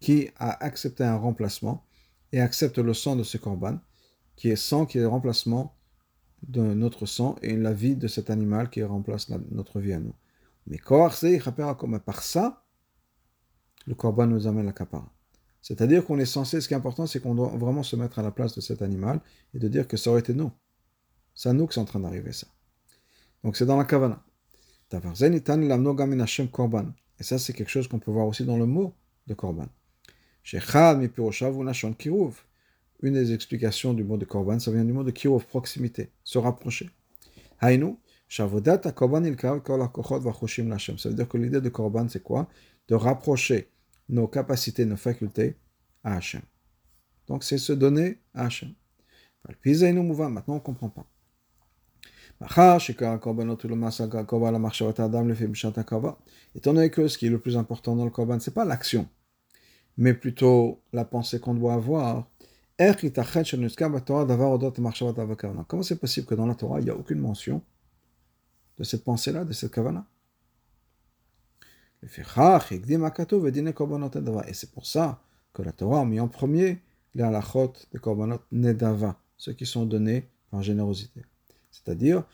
qui 0.00 0.30
a 0.36 0.64
accepté 0.64 1.04
un 1.04 1.16
remplacement 1.16 1.84
et 2.32 2.40
accepte 2.40 2.78
le 2.78 2.94
sang 2.94 3.16
de 3.16 3.22
ce 3.22 3.36
korban, 3.36 3.78
qui 4.36 4.48
est 4.50 4.56
sang 4.56 4.86
qui 4.86 4.98
est 4.98 5.02
le 5.02 5.08
remplacement 5.08 5.76
de 6.48 6.62
notre 6.62 7.06
sang 7.06 7.36
et 7.42 7.56
la 7.56 7.72
vie 7.72 7.94
de 7.94 8.08
cet 8.08 8.30
animal 8.30 8.70
qui 8.70 8.82
remplace 8.82 9.28
notre 9.50 9.80
vie 9.80 9.92
à 9.92 10.00
nous. 10.00 10.14
Mais 10.66 10.78
par 10.78 12.22
ça, 12.22 12.64
le 13.86 13.94
korban 13.94 14.26
nous 14.26 14.46
amène 14.46 14.66
la 14.66 14.72
kapara. 14.72 15.12
C'est-à-dire 15.60 16.04
qu'on 16.04 16.18
est 16.18 16.24
censé, 16.24 16.60
ce 16.60 16.66
qui 16.66 16.74
est 16.74 16.76
important, 16.76 17.06
c'est 17.06 17.20
qu'on 17.20 17.34
doit 17.34 17.48
vraiment 17.48 17.84
se 17.84 17.94
mettre 17.94 18.18
à 18.18 18.22
la 18.22 18.32
place 18.32 18.54
de 18.54 18.60
cet 18.60 18.82
animal 18.82 19.20
et 19.54 19.58
de 19.58 19.68
dire 19.68 19.86
que 19.86 19.96
ça 19.96 20.10
aurait 20.10 20.20
été 20.20 20.34
nous. 20.34 20.50
C'est 21.34 21.48
à 21.48 21.52
nous 21.52 21.66
que 21.66 21.74
c'est 21.74 21.80
en 21.80 21.84
train 21.84 22.00
d'arriver 22.00 22.32
ça. 22.32 22.48
Donc 23.44 23.56
c'est 23.56 23.66
dans 23.66 23.76
la 23.76 23.84
kavana. 23.84 24.24
Et 27.18 27.22
ça, 27.22 27.38
c'est 27.38 27.52
quelque 27.52 27.70
chose 27.70 27.88
qu'on 27.88 27.98
peut 27.98 28.10
voir 28.10 28.26
aussi 28.26 28.44
dans 28.44 28.58
le 28.58 28.66
mot 28.66 28.94
de 29.26 29.34
korban. 29.34 29.68
Une 30.44 30.60
des 33.14 33.32
explications 33.32 33.94
du 33.94 34.04
mot 34.04 34.16
de 34.16 34.24
korban, 34.24 34.58
ça 34.58 34.70
vient 34.70 34.84
du 34.84 34.92
mot 34.92 35.04
de 35.04 35.10
kiruv, 35.10 35.44
proximité, 35.44 36.10
se 36.24 36.38
rapprocher. 36.38 36.90
Ça 38.28 38.46
veut 38.46 38.60
dire 38.60 38.80
que 41.28 41.36
l'idée 41.36 41.60
de 41.60 41.68
korban, 41.68 42.08
c'est 42.08 42.22
quoi? 42.22 42.48
De 42.88 42.94
rapprocher 42.94 43.68
nos 44.08 44.26
capacités, 44.26 44.84
nos 44.84 44.96
facultés 44.96 45.56
à 46.02 46.16
Hachem. 46.16 46.42
Donc 47.28 47.44
c'est 47.44 47.58
se 47.58 47.72
donner 47.72 48.18
à 48.34 48.46
Hachem. 48.46 48.74
Maintenant 49.48 50.42
on 50.48 50.54
ne 50.54 50.60
comprend 50.60 50.88
pas. 50.88 51.06
Étant 56.54 56.74
donné 56.74 56.90
que 56.90 57.06
ce 57.06 57.18
qui 57.18 57.26
est 57.26 57.30
le 57.30 57.38
plus 57.38 57.56
important 57.56 57.94
dans 57.94 58.04
le 58.04 58.10
korban, 58.10 58.40
ce 58.40 58.50
n'est 58.50 58.54
pas 58.54 58.64
l'action, 58.64 59.08
mais 59.96 60.14
plutôt 60.14 60.80
la 60.92 61.04
pensée 61.04 61.40
qu'on 61.40 61.54
doit 61.54 61.74
avoir. 61.74 62.26
Comment 65.68 65.82
c'est 65.82 66.00
possible 66.00 66.26
que 66.26 66.34
dans 66.34 66.46
la 66.46 66.54
Torah, 66.54 66.80
il 66.80 66.84
n'y 66.84 66.90
a 66.90 66.96
aucune 66.96 67.20
mention 67.20 67.62
de 68.78 68.84
cette 68.84 69.04
pensée-là, 69.04 69.44
de 69.44 69.52
cette 69.52 69.72
kavana? 69.72 70.06
Et 72.02 72.08
c'est 74.54 74.72
pour 74.72 74.86
ça 74.86 75.22
que 75.52 75.62
la 75.62 75.72
Torah 75.72 76.00
a 76.00 76.04
mis 76.04 76.18
en 76.18 76.28
premier 76.28 76.80
les 77.14 77.22
halachot 77.22 77.74
des 77.92 77.98
korbanot 77.98 78.40
nedava, 78.50 79.16
ceux 79.36 79.52
qui 79.52 79.66
sont 79.66 79.84
donnés 79.84 80.28
par 80.50 80.62
générosité. 80.62 81.22
C'est-à-dire, 81.70 82.24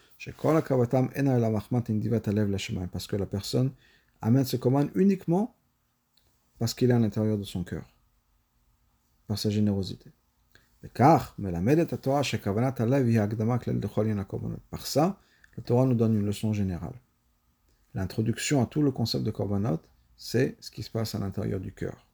parce 2.90 3.06
que 3.06 3.16
la 3.16 3.26
personne 3.26 3.72
amène 4.22 4.44
ce 4.44 4.56
commande 4.56 4.90
uniquement 4.94 5.54
parce 6.58 6.74
qu'il 6.74 6.90
est 6.90 6.94
à 6.94 6.98
l'intérieur 6.98 7.38
de 7.38 7.44
son 7.44 7.64
cœur, 7.64 7.84
par 9.26 9.38
sa 9.38 9.50
générosité. 9.50 10.10
Par 14.70 14.86
ça, 14.86 15.20
la 15.56 15.62
Torah 15.64 15.86
nous 15.86 15.94
donne 15.94 16.14
une 16.14 16.26
leçon 16.26 16.52
générale. 16.52 16.94
L'introduction 17.94 18.62
à 18.62 18.66
tout 18.66 18.82
le 18.82 18.92
concept 18.92 19.24
de 19.24 19.30
korbanot, 19.30 19.80
c'est 20.16 20.56
ce 20.60 20.70
qui 20.70 20.82
se 20.82 20.90
passe 20.90 21.14
à 21.14 21.18
l'intérieur 21.18 21.60
du 21.60 21.72
cœur. 21.72 22.06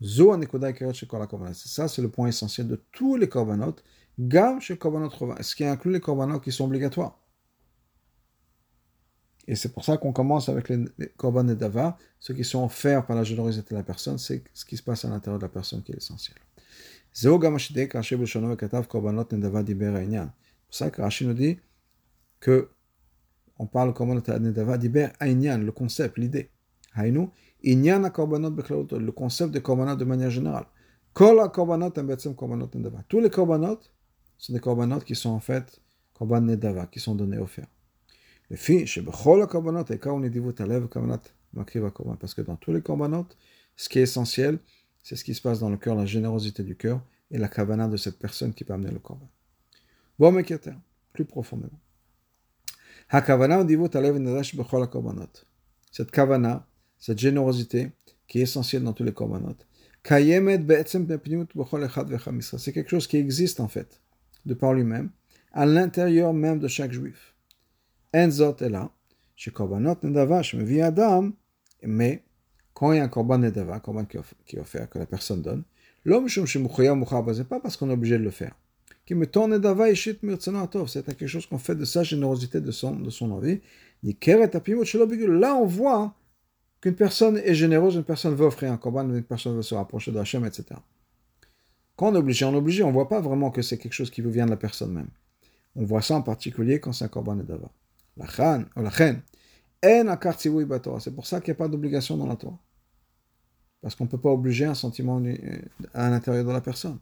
Ça, 0.00 1.88
c'est 1.88 2.02
le 2.02 2.10
point 2.10 2.28
essentiel 2.28 2.68
de 2.68 2.82
tous 2.92 3.16
les 3.16 3.28
korbanot 3.28 3.76
ce 4.16 5.54
qui 5.54 5.64
inclut 5.64 5.92
les 5.92 6.00
korbanot 6.00 6.40
qui 6.40 6.52
sont 6.52 6.64
obligatoires? 6.64 7.18
Et 9.46 9.56
c'est 9.56 9.72
pour 9.72 9.84
ça 9.84 9.96
qu'on 9.98 10.12
commence 10.12 10.48
avec 10.48 10.68
les, 10.70 10.84
korban 11.16 11.46
et 11.48 11.54
dava, 11.54 11.98
ceux 12.18 12.34
qui 12.34 12.44
sont 12.44 12.64
offerts 12.64 13.04
par 13.04 13.16
la 13.16 13.24
générosité 13.24 13.74
de 13.74 13.76
la 13.76 13.82
personne, 13.82 14.16
c'est 14.18 14.42
ce 14.54 14.64
qui 14.64 14.76
se 14.76 14.82
passe 14.82 15.04
à 15.04 15.08
l'intérieur 15.08 15.38
de 15.38 15.44
la 15.44 15.50
personne 15.50 15.82
qui 15.82 15.92
est 15.92 15.96
essentiel. 15.96 16.36
C'est 17.12 17.28
pour 17.28 17.42
ça 20.70 20.90
que 20.90 21.02
Rashi 21.02 21.26
nous 21.26 21.34
dit 21.34 21.58
que 22.40 22.70
on 23.58 23.66
parle 23.66 23.94
korban 23.94 24.16
nedava 24.16 24.78
diber 24.78 25.10
le 25.20 25.70
concept, 25.70 26.18
l'idée. 26.18 26.50
Hainu, 26.96 27.28
le 27.62 29.10
concept 29.10 29.52
de 29.52 29.60
korbanot 29.60 29.96
de 29.96 30.04
manière 30.04 30.30
générale. 30.30 30.66
Tous 31.14 31.32
les 33.20 33.30
korbanot 33.30 33.78
sont 34.38 34.52
des 34.52 34.60
korbanot 34.60 34.98
qui 35.00 35.14
sont 35.14 35.30
en 35.30 35.40
fait 35.40 35.80
korban 36.14 36.40
nedava, 36.40 36.86
qui 36.86 36.98
sont 36.98 37.14
donnés 37.14 37.38
offerts. 37.38 37.68
Parce 38.50 38.66
que 42.34 42.42
dans 42.42 42.56
tous 42.56 42.72
les 42.72 42.82
korbanot, 42.82 43.26
ce 43.76 43.88
qui 43.88 43.98
est 43.98 44.02
essentiel, 44.02 44.58
c'est 45.02 45.16
ce 45.16 45.24
qui 45.24 45.34
se 45.34 45.42
passe 45.42 45.60
dans 45.60 45.70
le 45.70 45.76
cœur, 45.76 45.94
la 45.94 46.06
générosité 46.06 46.62
du 46.62 46.76
cœur 46.76 47.00
et 47.30 47.38
la 47.38 47.48
kavana 47.48 47.88
de 47.88 47.96
cette 47.96 48.18
personne 48.18 48.54
qui 48.54 48.64
peut 48.64 48.72
amener 48.72 48.90
le 48.90 48.98
korban. 48.98 49.28
Bon, 50.18 50.32
mais 50.32 50.44
plus 51.12 51.24
profondément. 51.24 51.80
Cette 55.90 56.10
kavana, 56.10 56.66
cette 56.98 57.18
générosité 57.18 57.92
qui 58.26 58.38
est 58.38 58.42
essentielle 58.42 58.82
dans 58.82 58.92
tous 58.92 59.04
les 59.04 59.12
korbanot, 59.12 59.56
c'est 60.06 60.26
quelque 62.72 62.90
chose 62.90 63.06
qui 63.06 63.16
existe 63.16 63.60
en 63.60 63.68
fait, 63.68 64.02
de 64.44 64.54
par 64.54 64.74
lui-même, 64.74 65.10
à 65.52 65.64
l'intérieur 65.64 66.34
même 66.34 66.58
de 66.58 66.68
chaque 66.68 66.92
juif. 66.92 67.33
Enzot 68.14 68.56
est 68.60 68.68
là, 68.68 68.90
chez 69.34 69.50
korbanot 69.50 69.96
nedava, 70.04 70.40
je 70.42 70.56
me 70.56 70.62
vis 70.62 70.80
Adam, 70.80 71.32
mais 71.82 72.22
quand 72.72 72.92
il 72.92 72.98
y 72.98 73.00
a 73.00 73.04
un 73.04 73.08
korban 73.08 73.38
nedava, 73.38 73.80
korban 73.80 74.04
qui 74.04 74.16
est 74.56 74.60
offert, 74.60 74.88
que 74.88 74.98
la 74.98 75.06
personne 75.06 75.42
donne, 75.42 75.64
l'homme 76.04 76.28
ce 76.28 77.38
n'est 77.38 77.44
pas 77.44 77.60
parce 77.60 77.76
qu'on 77.76 77.90
est 77.90 77.94
obligé 77.94 78.16
de 78.16 78.22
le 78.22 78.30
faire. 78.30 78.54
Nedava 79.10 79.94
c'est 79.94 81.04
quelque 81.04 81.26
chose 81.26 81.46
qu'on 81.46 81.58
fait 81.58 81.74
de 81.74 81.84
sa 81.84 82.04
générosité, 82.04 82.60
de 82.60 82.70
son, 82.70 82.94
de 82.96 83.10
son 83.10 83.32
envie. 83.32 83.60
Là, 84.02 85.56
on 85.56 85.66
voit 85.66 86.14
qu'une 86.80 86.94
personne 86.94 87.38
est 87.38 87.54
généreuse, 87.54 87.96
une 87.96 88.04
personne 88.04 88.34
veut 88.34 88.46
offrir 88.46 88.70
un 88.72 88.76
korban, 88.76 89.08
une 89.08 89.22
personne 89.24 89.56
veut 89.56 89.62
se 89.62 89.74
rapprocher 89.74 90.12
de 90.12 90.18
Hachem, 90.18 90.44
etc. 90.46 90.66
Quand 91.96 92.10
on 92.10 92.14
est 92.14 92.18
obligé, 92.18 92.44
on 92.44 92.52
est 92.54 92.58
obligé, 92.58 92.82
on 92.84 92.88
ne 92.88 92.92
voit 92.92 93.08
pas 93.08 93.20
vraiment 93.20 93.50
que 93.50 93.62
c'est 93.62 93.78
quelque 93.78 93.92
chose 93.92 94.10
qui 94.10 94.20
vous 94.20 94.30
vient 94.30 94.46
de 94.46 94.50
la 94.50 94.56
personne 94.56 94.92
même. 94.92 95.08
On 95.74 95.84
voit 95.84 96.02
ça 96.02 96.14
en 96.14 96.22
particulier 96.22 96.78
quand 96.78 96.92
c'est 96.92 97.04
un 97.04 97.08
korban 97.08 97.34
nedava. 97.34 97.70
La 98.16 98.26
chen, 98.26 98.68
c'est 99.82 101.14
pour 101.14 101.26
ça 101.26 101.40
qu'il 101.40 101.52
n'y 101.52 101.56
a 101.56 101.58
pas 101.58 101.68
d'obligation 101.68 102.16
dans 102.16 102.26
la 102.26 102.36
Torah. 102.36 102.58
Parce 103.82 103.94
qu'on 103.94 104.04
ne 104.04 104.08
peut 104.08 104.20
pas 104.20 104.30
obliger 104.30 104.64
un 104.64 104.74
sentiment 104.74 105.20
euh, 105.20 105.34
à 105.92 106.08
l'intérieur 106.08 106.44
de 106.44 106.52
la 106.52 106.60
personne. 106.60 106.98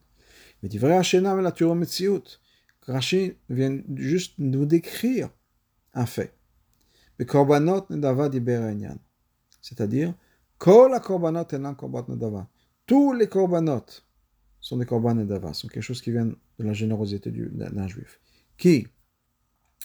Mais 0.62 0.68
dit 0.68 0.79
vrai 0.79 0.96
Hachéna, 0.96 1.35
mais 1.35 1.42
la 1.42 1.53
Rashi 2.87 3.35
vient 3.48 3.81
juste 3.94 4.35
nous 4.38 4.66
décrire 4.66 5.31
un 5.94 6.07
fait. 6.07 6.35
Mais 7.18 7.27
korbanot 7.27 7.87
nedava 7.90 8.29
C'est-à-dire, 9.61 10.14
kol 10.59 11.01
korbanot 11.01 11.46
nedava. 12.09 12.48
Tous 12.87 13.12
les 13.12 13.29
korbanot 13.29 13.85
sont 14.61 14.79
des 14.79 14.87
korban 14.87 15.14
nedava, 15.14 15.53
sont 15.55 15.68
quelque 15.68 15.83
chose 15.83 16.03
qui 16.03 16.11
vient 16.11 16.27
de 16.27 16.37
la 16.59 16.72
générosité 16.72 17.31
d'un 17.31 17.87
juif. 17.87 18.20
Qui? 18.57 18.88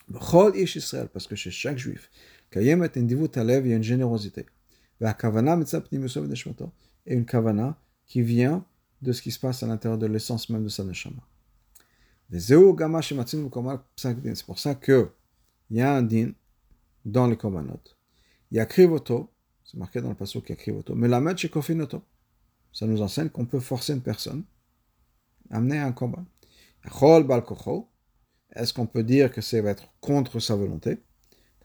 Parce 0.10 1.28
que 1.28 1.36
chez 1.36 1.52
chaque 1.52 1.78
juif, 1.78 2.10
il 2.56 2.64
y 2.64 2.72
a 2.72 2.74
une 2.74 3.84
générosité. 3.84 4.46
Et 7.06 7.14
une 7.14 7.26
kavana 7.26 7.78
qui 8.06 8.22
vient 8.22 8.66
de 9.02 9.12
ce 9.12 9.22
qui 9.22 9.32
se 9.32 9.40
passe 9.40 9.64
à 9.64 9.68
l'intérieur 9.68 9.98
de 9.98 10.08
l'essence 10.08 10.50
même 10.50 10.64
de 10.64 10.70
sa 10.70 10.84
neshama. 10.84 11.22
C'est 12.30 12.56
pour 14.46 14.60
ça 14.60 14.76
qu'il 14.76 15.10
y 15.72 15.82
a 15.82 15.94
un 15.94 16.02
din 16.02 16.32
dans 17.06 17.28
les 17.28 17.38
korbanot. 17.38 17.80
Il 18.52 18.58
y 18.58 18.60
a 18.60 18.66
krivoto, 18.66 19.30
c'est 19.64 19.78
marqué 19.78 20.02
dans 20.02 20.10
le 20.10 20.16
passage 20.16 20.42
qu'il 20.42 20.50
y 20.50 20.54
a 20.54 20.56
krivoto, 20.56 20.96
mais 20.96 21.08
la 21.08 21.36
chez 21.36 21.50
kofinoto. 21.50 22.02
Ça 22.74 22.86
nous 22.86 23.02
enseigne 23.02 23.30
qu'on 23.30 23.46
peut 23.46 23.60
forcer 23.60 23.94
une 23.94 24.02
personne 24.02 24.44
à 25.50 25.58
amener 25.58 25.80
un 25.80 25.92
korban. 25.92 26.26
Est-ce 28.58 28.74
qu'on 28.74 28.88
peut 28.88 29.04
dire 29.04 29.32
que 29.32 29.42
ça 29.42 29.62
va 29.62 29.70
être 29.72 29.88
contre 30.02 30.40
sa 30.40 30.56
volonté? 30.56 30.98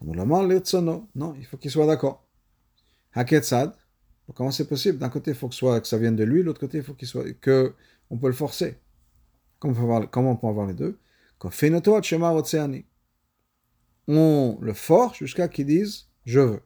Non, 0.02 1.34
il 1.38 1.46
faut 1.46 1.56
qu'il 1.56 1.70
soit 1.70 1.86
d'accord. 1.86 2.26
Haketsad, 3.14 3.74
comment 4.34 4.50
c'est 4.50 4.68
possible? 4.68 4.98
D'un 4.98 5.08
côté, 5.08 5.30
il 5.30 5.36
faut 5.36 5.48
que, 5.48 5.54
soit, 5.54 5.80
que 5.80 5.86
ça 5.86 5.98
vienne 5.98 6.16
de 6.16 6.24
lui, 6.24 6.40
de 6.40 6.44
l'autre 6.44 6.60
côté, 6.60 6.78
il 6.78 6.84
faut 6.84 6.94
qu'il 6.94 7.08
soit 7.08 7.32
que 7.40 7.74
on 8.10 8.18
peut 8.18 8.26
le 8.26 8.32
forcer. 8.34 8.78
Comment 9.58 9.72
on 9.72 9.76
peut 9.76 9.82
avoir, 9.82 10.10
comment 10.10 10.32
on 10.32 10.36
peut 10.36 10.48
avoir 10.48 10.66
les 10.66 10.74
deux? 10.74 10.98
On 14.08 14.58
le 14.60 14.72
force 14.74 15.18
jusqu'à 15.18 15.48
qu'il 15.48 15.66
dise 15.66 16.08
je 16.24 16.40
veux. 16.40 16.60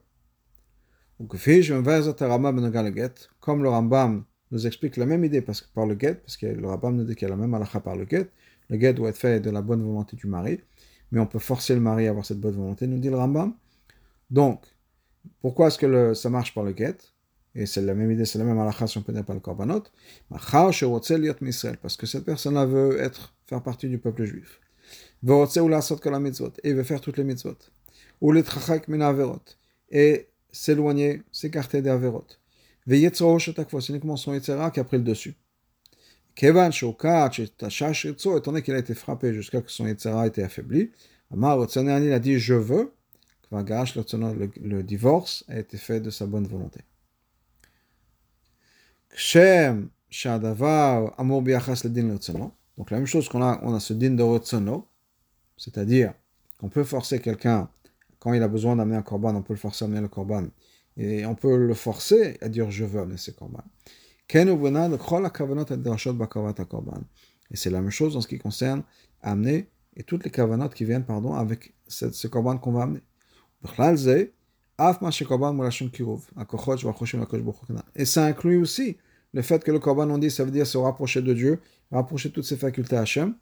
Comme 3.39 3.63
le 3.63 3.69
Rambam 3.69 4.25
nous 4.51 4.67
explique 4.67 4.97
la 4.97 5.05
même 5.05 5.23
idée 5.23 5.41
parce 5.41 5.61
que 5.61 5.67
par 5.73 5.85
le 5.85 5.97
get, 5.99 6.15
parce 6.15 6.37
que 6.37 6.45
le 6.45 6.67
Rambam 6.67 6.95
nous 6.95 7.03
dit 7.05 7.15
qu'il 7.15 7.27
y 7.27 7.31
a 7.31 7.35
la 7.35 7.35
même 7.35 7.53
halakha 7.53 7.79
par 7.79 7.95
le 7.95 8.05
get, 8.07 8.29
le 8.69 8.77
guet 8.77 8.93
doit 8.93 9.09
être 9.09 9.17
fait 9.17 9.39
de 9.39 9.49
la 9.49 9.61
bonne 9.61 9.83
volonté 9.83 10.15
du 10.15 10.27
mari, 10.27 10.59
mais 11.11 11.19
on 11.19 11.27
peut 11.27 11.39
forcer 11.39 11.73
le 11.73 11.81
mari 11.81 12.07
à 12.07 12.09
avoir 12.09 12.25
cette 12.25 12.39
bonne 12.39 12.55
volonté, 12.55 12.87
nous 12.87 12.99
dit 12.99 13.09
le 13.09 13.15
Rambam. 13.15 13.53
Donc, 14.29 14.65
pourquoi 15.41 15.67
est-ce 15.67 15.77
que 15.77 16.13
ça 16.13 16.29
marche 16.29 16.53
par 16.53 16.63
le 16.63 16.73
guet 16.73 16.97
Et 17.55 17.65
c'est 17.65 17.81
la 17.81 17.93
même 17.93 18.11
idée, 18.11 18.25
c'est 18.25 18.39
la 18.39 18.45
même 18.45 18.59
halakha 18.59 18.87
si 18.87 18.97
on 18.97 19.01
peut 19.01 19.13
dire 19.13 19.25
par 19.25 19.35
le 19.35 19.41
korbanot. 19.41 19.83
Parce 20.29 21.97
que 21.97 22.05
cette 22.05 22.25
personne-là 22.25 22.65
veut 22.65 22.99
être, 22.99 23.33
faire 23.45 23.63
partie 23.63 23.87
du 23.87 23.97
peuple 23.97 24.25
juif. 24.25 24.59
Et 26.63 26.73
veut 26.73 26.83
faire 26.83 27.01
toutes 27.01 27.17
les 27.17 27.23
mitzvot. 27.23 27.57
Ou 28.21 28.31
les 28.31 28.43
trachak 28.43 28.87
et 29.89 30.27
s'éloigner, 30.51 31.21
s'écarter 31.31 31.81
des 31.81 31.89
averot. 31.89 32.25
C'est 32.89 33.89
uniquement 33.89 34.15
son 34.15 34.33
Yetzera 34.33 34.71
qui 34.71 34.79
a 34.79 34.83
pris 34.83 34.97
le 34.97 35.03
dessus. 35.03 35.35
Kevan 36.37 36.71
Shokat, 36.71 37.31
étant 37.39 38.51
donné 38.51 38.61
qu'il 38.61 38.75
a 38.75 38.77
été 38.77 38.93
frappé 38.93 39.33
jusqu'à 39.33 39.57
ce 39.57 39.63
que 39.63 39.71
son 39.71 39.87
Yetzera 39.87 40.25
ait 40.25 40.29
été 40.29 40.43
affaibli, 40.43 40.91
Amar 41.33 41.57
il 41.75 42.13
a 42.13 42.19
dit 42.19 42.37
Je 42.37 42.53
veux. 42.53 42.93
Le 43.51 44.81
divorce 44.81 45.43
a 45.47 45.57
été 45.57 45.77
fait 45.77 45.99
de 45.99 46.11
sa 46.11 46.27
bonne 46.27 46.45
volonté. 46.45 46.81
Shem 49.15 49.89
Shadavar 50.09 51.19
Amour 51.19 51.41
Biachas 51.41 51.81
le 51.85 51.89
din 51.89 52.15
Donc 52.77 52.91
la 52.91 52.97
même 52.97 53.07
chose 53.07 53.27
qu'on 53.29 53.41
a, 53.41 53.59
on 53.63 53.73
a 53.73 53.79
ce 53.79 53.93
din 53.93 54.11
de 54.11 54.23
c'est-à-dire 55.57 56.13
qu'on 56.59 56.69
peut 56.69 56.83
forcer 56.83 57.19
quelqu'un, 57.19 57.67
quand 58.19 58.33
il 58.33 58.43
a 58.43 58.47
besoin 58.47 58.75
d'amener 58.75 58.97
un 58.97 59.01
korban, 59.01 59.33
on 59.35 59.41
peut 59.41 59.53
le 59.53 59.59
forcer 59.59 59.85
à 59.85 59.87
amener 59.87 60.01
le 60.01 60.07
korban, 60.07 60.45
et 60.97 61.25
on 61.25 61.33
peut 61.33 61.57
le 61.57 61.73
forcer 61.73 62.37
à 62.41 62.49
dire 62.49 62.69
je 62.69 62.85
veux 62.85 63.01
amener 63.01 63.17
ce 63.17 63.31
korban. 63.31 63.63
Et 64.29 64.45
c'est 67.55 67.69
la 67.69 67.81
même 67.81 67.91
chose 67.91 68.17
en 68.17 68.21
ce 68.21 68.27
qui 68.27 68.39
concerne 68.39 68.83
amener 69.21 69.69
et 69.95 70.03
toutes 70.03 70.25
les 70.25 70.29
kavanot 70.29 70.69
qui 70.69 70.85
viennent 70.85 71.05
pardon, 71.05 71.33
avec 71.33 71.73
ce, 71.87 72.11
ce 72.11 72.27
korban 72.27 72.57
qu'on 72.57 72.73
va 72.73 72.83
amener. 72.83 73.01
Et 77.95 78.05
ça 78.05 78.25
inclut 78.25 78.61
aussi 78.61 78.97
le 79.33 79.41
fait 79.41 79.63
que 79.63 79.71
le 79.71 79.79
korban, 79.79 80.09
on 80.09 80.17
dit, 80.17 80.31
ça 80.31 80.43
veut 80.43 80.51
dire 80.51 80.67
se 80.67 80.77
rapprocher 80.77 81.21
de 81.21 81.33
Dieu, 81.33 81.59
rapprocher 81.91 82.31
toutes 82.31 82.45
ses 82.45 82.57
facultés 82.57 82.95
à 82.95 83.01
Hachem. 83.01 83.35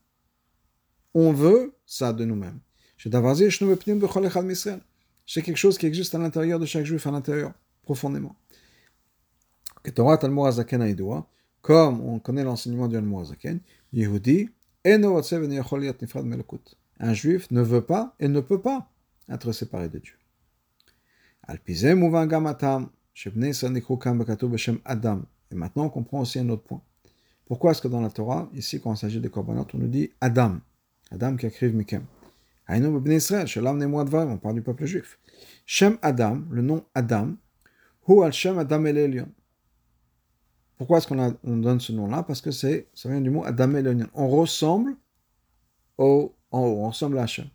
On 1.13 1.31
veut 1.31 1.73
ça 1.85 2.13
de 2.13 2.25
nous-mêmes. 2.25 2.59
C'est 5.27 5.41
quelque 5.41 5.57
chose 5.57 5.77
qui 5.77 5.85
existe 5.85 6.15
à 6.15 6.17
l'intérieur 6.17 6.59
de 6.59 6.65
chaque 6.65 6.85
juif, 6.85 7.05
à 7.07 7.11
l'intérieur, 7.11 7.53
profondément. 7.83 8.35
Comme 11.61 12.01
on 12.01 12.19
connaît 12.19 12.43
l'enseignement 12.43 12.87
du 12.87 12.97
Zaken, 13.25 13.59
Yehudi, 13.93 14.49
un 16.99 17.13
juif 17.13 17.49
ne 17.51 17.61
veut 17.61 17.81
pas 17.81 18.15
et 18.19 18.27
ne 18.27 18.39
peut 18.39 18.61
pas 18.61 18.89
être 19.29 19.51
séparé 19.51 19.89
de 19.89 19.99
Dieu. 19.99 20.13
Et 25.51 25.55
maintenant, 25.55 25.85
on 25.85 25.89
comprend 25.89 26.19
aussi 26.21 26.39
un 26.39 26.49
autre 26.49 26.63
point. 26.63 26.81
Pourquoi 27.45 27.71
est-ce 27.71 27.81
que 27.81 27.87
dans 27.87 28.01
la 28.01 28.09
Torah, 28.09 28.49
ici, 28.53 28.81
quand 28.81 28.93
il 28.93 28.97
s'agit 28.97 29.19
des 29.19 29.29
korbanot, 29.29 29.67
on 29.73 29.77
nous 29.77 29.87
dit 29.87 30.11
Adam? 30.19 30.59
Adam 31.11 31.35
qui 31.35 31.45
écrive 31.45 31.75
Mikem. 31.75 32.03
On 32.67 34.37
parle 34.37 34.55
du 34.55 34.61
peuple 34.61 34.85
juif. 34.85 35.19
Shem 35.65 35.97
Adam, 36.01 36.41
le 36.49 36.63
nom 36.63 36.83
Adam, 36.95 37.35
Hu 38.07 38.23
al 38.23 38.33
Shem 38.33 38.57
Adam 38.57 38.85
el 38.85 39.27
Pourquoi 40.77 40.97
est-ce 40.97 41.07
qu'on 41.07 41.37
on 41.43 41.57
donne 41.57 41.79
ce 41.79 41.91
nom-là? 41.91 42.23
Parce 42.23 42.41
que 42.41 42.51
c'est, 42.51 42.87
ça 42.93 43.09
vient 43.09 43.21
du 43.21 43.29
mot 43.29 43.45
Adam 43.45 43.75
el 43.75 44.07
On 44.13 44.27
ressemble 44.27 44.95
au, 45.97 46.33
en 46.51 46.61
haut, 46.61 46.83
on 46.83 46.89
ressemble 46.89 47.17
à 47.17 47.23
Hachem. 47.23 47.47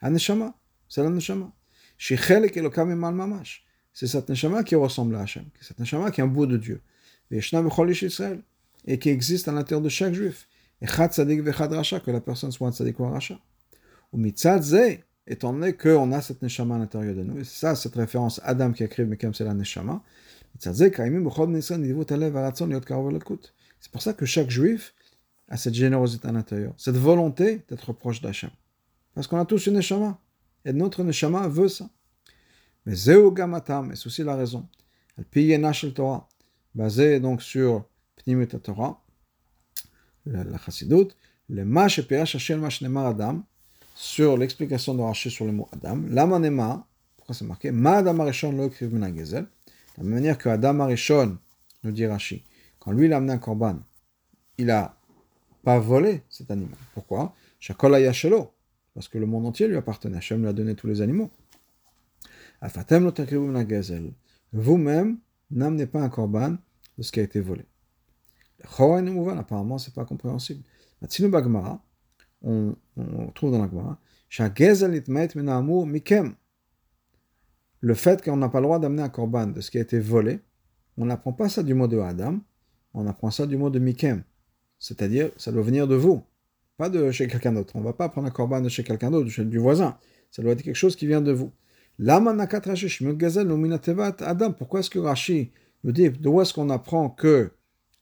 Aneshama, 0.00 0.54
c'est 0.88 1.02
la 1.02 1.10
Neshama. 1.10 1.52
Shichelek 1.98 2.56
Elokam 2.56 2.90
Emal 2.90 3.14
Mamash. 3.14 3.64
C'est 3.92 4.06
cette 4.06 4.28
Neshama 4.28 4.64
qui 4.64 4.74
ressemble 4.74 5.16
à 5.16 5.20
Hachem. 5.20 5.44
C'est 5.58 5.68
cette 5.68 5.78
Neshama 5.78 6.10
qui 6.10 6.20
est 6.20 6.24
un 6.24 6.28
bout 6.28 6.46
de 6.46 6.56
Dieu. 6.56 6.80
Et 7.30 8.98
qui 8.98 9.08
existe 9.08 9.48
à 9.48 9.52
l'intérieur 9.52 9.80
de 9.80 9.88
chaque 9.88 10.14
juif. 10.14 10.48
Et 10.80 10.86
Chad 10.86 11.12
Sadik 11.12 11.40
Vechad 11.42 11.72
Racha, 11.72 12.00
que 12.00 12.10
la 12.10 12.20
personne 12.20 12.52
soit 12.52 12.68
un 12.68 12.72
Sadik 12.72 13.00
ou 13.00 13.06
un 13.06 13.10
Racha. 13.10 13.38
Ou 14.12 14.18
Mitzad 14.18 14.62
étant 15.26 15.52
donné 15.52 15.72
qu'on 15.74 16.12
a 16.12 16.20
cette 16.20 16.42
Neshama 16.42 16.76
à 16.76 16.78
l'intérieur 16.78 17.14
de 17.14 17.22
nous. 17.22 17.40
Et 17.40 17.44
c'est 17.44 17.60
ça, 17.60 17.74
cette 17.74 17.94
référence 17.94 18.40
Adam 18.44 18.72
qui 18.72 18.82
a 18.82 18.86
écrit 18.86 19.04
Mekem, 19.04 19.32
c'est 19.32 19.44
la 19.44 19.54
Neshama. 19.54 20.02
C'est 20.58 20.86
pour 23.92 24.02
ça 24.02 24.12
que 24.14 24.26
chaque 24.26 24.50
juif 24.50 24.94
a 25.48 25.56
cette 25.56 25.74
générosité 25.74 26.28
à 26.28 26.32
l'intérieur, 26.32 26.72
cette 26.76 26.96
volonté 26.96 27.62
d'être 27.68 27.92
proche 27.92 28.20
d'Hachem. 28.20 28.50
Parce 29.14 29.26
qu'on 29.26 29.38
a 29.38 29.44
tous 29.44 29.66
une 29.66 29.74
Neshama. 29.74 30.18
Et 30.64 30.72
notre 30.72 31.02
Neshama 31.02 31.46
veut 31.48 31.68
ça. 31.68 31.88
Mais 32.86 32.94
Zeu 32.94 33.30
Gamatam, 33.30 33.92
et 33.92 33.96
c'est 33.96 34.06
aussi 34.06 34.24
la 34.24 34.36
raison. 34.36 34.66
Elle 35.16 35.24
paye 35.24 35.56
Nashel 35.58 35.92
Torah 35.92 36.28
basé 36.74 37.20
donc 37.20 37.42
sur 37.42 37.84
Pnimut 38.16 38.60
Torah, 38.62 39.02
la, 40.26 40.58
Chassidut, 40.58 41.08
le 41.48 41.64
Mash 41.64 41.98
et 41.98 42.16
Hashel 42.16 42.58
Mash 42.58 42.80
Nemar 42.80 43.06
Adam, 43.06 43.44
sur 43.94 44.36
l'explication 44.36 44.94
de 44.94 45.02
Rashi 45.02 45.30
sur 45.30 45.44
le 45.44 45.52
mot 45.52 45.68
Adam, 45.72 46.02
Lama 46.08 46.38
Nema, 46.38 46.86
pourquoi 47.16 47.34
c'est 47.34 47.44
marqué 47.44 47.70
Ma 47.70 47.98
Adam 47.98 48.18
Arishon 48.20 48.52
lo 48.52 48.68
de 48.68 49.46
la 49.96 50.04
même 50.04 50.14
manière 50.14 50.38
que 50.38 50.48
Adam 50.48 50.80
Arishon, 50.80 51.38
nous 51.82 51.92
dit 51.92 52.06
Rashi, 52.06 52.44
quand 52.78 52.92
lui 52.92 53.06
il 53.06 53.12
a 53.12 53.18
amené 53.18 53.32
un 53.32 53.38
korban, 53.38 53.78
il 54.58 54.70
a 54.70 54.96
pas 55.62 55.78
volé 55.78 56.22
cet 56.28 56.50
animal. 56.50 56.78
Pourquoi? 56.94 57.34
Shakol 57.58 57.94
Ayashelo, 57.94 58.52
parce 58.94 59.08
que 59.08 59.18
le 59.18 59.26
monde 59.26 59.46
entier 59.46 59.68
lui 59.68 59.76
appartenait. 59.76 60.18
Hachem 60.18 60.42
lui 60.42 60.48
a 60.48 60.52
donné 60.52 60.74
tous 60.74 60.86
les 60.86 61.00
animaux. 61.00 61.30
Afatem 62.60 63.04
lo 63.04 63.12
Vous-même, 64.52 65.18
n'amenez 65.50 65.86
pas 65.86 66.00
un 66.00 66.08
korban 66.08 66.56
de 66.96 67.02
ce 67.02 67.12
qui 67.12 67.20
a 67.20 67.22
été 67.22 67.40
volé. 67.40 67.64
Apparemment, 68.62 69.78
c'est 69.78 69.94
pas 69.94 70.04
compréhensible. 70.04 70.62
On, 72.42 72.76
on 72.96 73.26
trouve 73.32 73.52
dans 73.52 73.62
la 73.62 73.68
Gemara, 73.68 73.98
le 77.84 77.92
fait 77.92 78.24
qu'on 78.24 78.38
n'a 78.38 78.48
pas 78.48 78.60
le 78.60 78.64
droit 78.64 78.78
d'amener 78.78 79.02
un 79.02 79.10
korban 79.10 79.48
de 79.48 79.60
ce 79.60 79.70
qui 79.70 79.76
a 79.76 79.82
été 79.82 80.00
volé, 80.00 80.40
on 80.96 81.04
n'apprend 81.04 81.34
pas 81.34 81.50
ça 81.50 81.62
du 81.62 81.74
mot 81.74 81.86
de 81.86 81.98
Adam, 81.98 82.40
on 82.94 83.06
apprend 83.06 83.30
ça 83.30 83.46
du 83.46 83.58
mot 83.58 83.68
de 83.68 83.78
Mikem. 83.78 84.22
C'est-à-dire, 84.78 85.28
ça 85.36 85.52
doit 85.52 85.60
venir 85.60 85.86
de 85.86 85.94
vous, 85.94 86.22
pas 86.78 86.88
de 86.88 87.10
chez 87.10 87.28
quelqu'un 87.28 87.52
d'autre. 87.52 87.76
On 87.76 87.80
ne 87.80 87.84
va 87.84 87.92
pas 87.92 88.08
prendre 88.08 88.26
un 88.26 88.30
korban 88.30 88.62
de 88.62 88.70
chez 88.70 88.84
quelqu'un 88.84 89.10
d'autre, 89.10 89.42
du 89.42 89.58
voisin. 89.58 89.98
Ça 90.30 90.40
doit 90.40 90.52
être 90.52 90.62
quelque 90.62 90.74
chose 90.74 90.96
qui 90.96 91.06
vient 91.06 91.20
de 91.20 91.30
vous. 91.30 91.52
Adam. 94.22 94.52
Pourquoi 94.52 94.80
est-ce 94.80 94.90
que 94.90 94.98
Rashi 94.98 95.52
nous 95.84 95.92
dit 95.92 96.08
d'où 96.08 96.40
est-ce 96.40 96.54
qu'on 96.54 96.70
apprend 96.70 97.10
que 97.10 97.50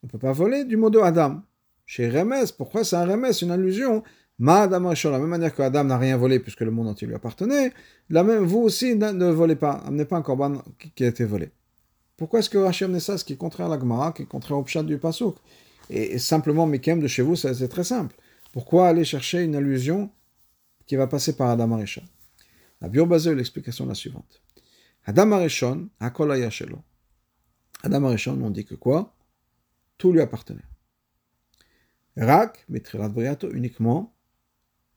on 0.04 0.06
ne 0.06 0.12
peut 0.12 0.18
pas 0.18 0.32
voler 0.32 0.64
Du 0.64 0.76
mot 0.76 0.90
de 0.90 1.00
Adam? 1.00 1.42
Chez 1.86 2.08
Remes, 2.08 2.46
pourquoi 2.56 2.84
c'est 2.84 2.94
un 2.94 3.04
Remes, 3.04 3.32
une 3.42 3.50
allusion 3.50 4.04
Ma 4.42 4.62
Adam 4.62 4.80
de 4.90 5.08
la 5.08 5.20
même 5.20 5.28
manière 5.28 5.54
que 5.54 5.62
Adam 5.62 5.84
n'a 5.84 5.96
rien 5.96 6.16
volé 6.16 6.40
puisque 6.40 6.62
le 6.62 6.72
monde 6.72 6.88
entier 6.88 7.06
lui 7.06 7.14
appartenait, 7.14 7.72
la 8.10 8.24
même, 8.24 8.42
vous 8.42 8.58
aussi 8.58 8.96
ne 8.96 9.26
volez 9.26 9.54
pas, 9.54 9.74
amenez 9.86 10.04
pas 10.04 10.16
un 10.16 10.22
corban 10.22 10.64
qui, 10.96 11.04
a 11.04 11.06
été 11.06 11.24
volé. 11.24 11.52
Pourquoi 12.16 12.40
est-ce 12.40 12.50
que 12.50 12.58
Rashi 12.58 12.82
amené 12.82 12.98
ça, 12.98 13.16
ce 13.18 13.24
qui 13.24 13.34
est 13.34 13.36
contraire 13.36 13.68
à 13.68 13.70
la 13.70 13.78
Gemara, 13.78 14.10
qui 14.10 14.22
est 14.22 14.26
contraire 14.26 14.58
au 14.58 14.64
pshat 14.64 14.82
du 14.82 14.98
Pasuk? 14.98 15.36
Et, 15.90 16.18
simplement 16.18 16.66
Mikem 16.66 16.98
de 16.98 17.06
chez 17.06 17.22
vous, 17.22 17.36
c'est 17.36 17.68
très 17.68 17.84
simple. 17.84 18.16
Pourquoi 18.52 18.88
aller 18.88 19.04
chercher 19.04 19.44
une 19.44 19.54
allusion 19.54 20.10
qui 20.86 20.96
va 20.96 21.06
passer 21.06 21.36
par 21.36 21.48
Adam 21.48 21.70
Arishon 21.70 22.02
La 22.80 22.88
basée 22.88 23.36
l'explication 23.36 23.86
la 23.86 23.94
suivante. 23.94 24.42
Adam 25.04 25.30
Arishon, 25.30 25.88
Hakol 26.00 26.32
Ayashelo. 26.32 26.80
Adam 27.84 28.06
Arishon, 28.06 28.42
on 28.42 28.50
dit 28.50 28.64
que 28.64 28.74
quoi? 28.74 29.14
Tout 29.98 30.10
lui 30.10 30.20
appartenait. 30.20 30.66
Rak, 32.16 32.64
Mitrilat 32.68 33.08
Briato, 33.08 33.48
uniquement 33.52 34.12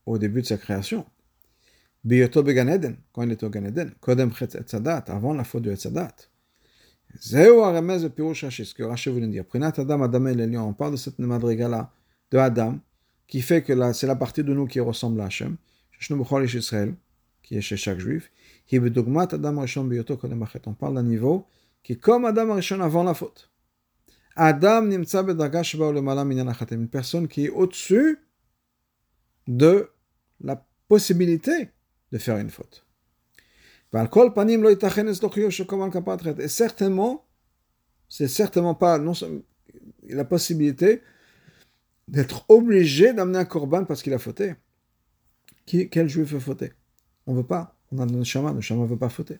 au 0.05 0.17
début 0.17 0.41
de 0.41 0.47
sa 0.47 0.57
création. 0.57 1.05
Biyoto 2.03 2.43
Beganeden, 2.43 2.97
quand 3.11 3.23
il 3.23 3.31
était 3.31 3.45
au 3.45 3.49
Ganeden, 3.49 3.91
Kodem 3.99 4.31
Chet 4.33 4.55
Etzadat, 4.55 5.05
avant 5.07 5.33
la 5.33 5.43
faute 5.43 5.63
de 5.63 5.71
Etzadat. 5.71 6.15
Zéo 7.19 7.63
Aramez 7.63 7.99
de 7.99 8.09
Pirouch 8.09 8.43
Rashi, 8.43 8.65
ce 8.65 8.75
que 8.75 8.83
Rashi 8.83 9.09
voulait 9.09 9.27
dire. 9.27 9.45
Prinat 9.45 9.73
Adam, 9.77 10.03
Adam 10.03 10.27
et 10.27 10.35
Lélion, 10.35 10.67
on 10.67 10.73
parle 10.73 10.91
de 10.91 10.97
cette 10.97 11.17
madriga-là, 11.17 11.91
de 12.29 12.37
Adam, 12.37 12.79
qui 13.27 13.41
fait 13.41 13.63
que 13.63 13.93
c'est 13.93 14.05
la 14.05 14.15
partie 14.15 14.43
de 14.43 14.53
nous 14.53 14.67
qui 14.67 14.79
ressemble 14.79 15.19
à 15.21 15.25
Hachem. 15.25 15.57
Sheshnu 15.91 16.19
Bechol 16.19 16.45
Israël, 16.45 16.93
qui 17.41 17.57
est 17.57 17.61
chez 17.61 17.77
chaque 17.77 17.99
juif. 17.99 18.31
Hibedogmat 18.71 19.29
Adam 19.31 19.59
Rishon 19.61 19.85
Biyoto 19.85 20.15
Kodem 20.17 20.43
Achet. 20.43 20.61
On 20.67 20.73
parle 20.73 20.95
d'un 20.95 21.03
niveau 21.03 21.47
qui 21.81 21.93
est 21.93 21.99
comme 21.99 22.25
Adam 22.25 22.51
Arishon 22.51 22.81
avant 22.81 23.03
la 23.03 23.15
faute. 23.15 23.49
Adam 24.35 24.83
nimtza 24.83 25.21
une 25.21 26.87
personne 26.87 27.27
qui 27.27 27.45
est 27.45 27.49
au-dessus 27.49 28.19
de 29.47 29.89
la 30.41 30.65
possibilité 30.87 31.69
de 32.11 32.17
faire 32.17 32.37
une 32.37 32.49
faute. 32.49 32.85
Et 36.39 36.47
certainement, 36.47 37.25
c'est 38.09 38.27
certainement 38.27 38.75
pas 38.75 38.97
non, 38.97 39.13
la 40.09 40.25
possibilité 40.25 41.01
d'être 42.07 42.45
obligé 42.49 43.13
d'amener 43.13 43.39
un 43.39 43.45
korban 43.45 43.85
parce 43.85 44.03
qu'il 44.03 44.13
a 44.13 44.19
fauté. 44.19 44.55
Quel 45.65 46.09
juif 46.09 46.33
veut 46.33 46.39
fauter? 46.39 46.73
On 47.25 47.33
ne 47.33 47.37
veut 47.37 47.47
pas. 47.47 47.75
On 47.91 47.99
a 47.99 48.05
le 48.05 48.23
chemin, 48.23 48.53
le 48.53 48.61
chemin 48.61 48.83
ne 48.83 48.87
veut 48.87 48.97
pas 48.97 49.09
fauter. 49.09 49.39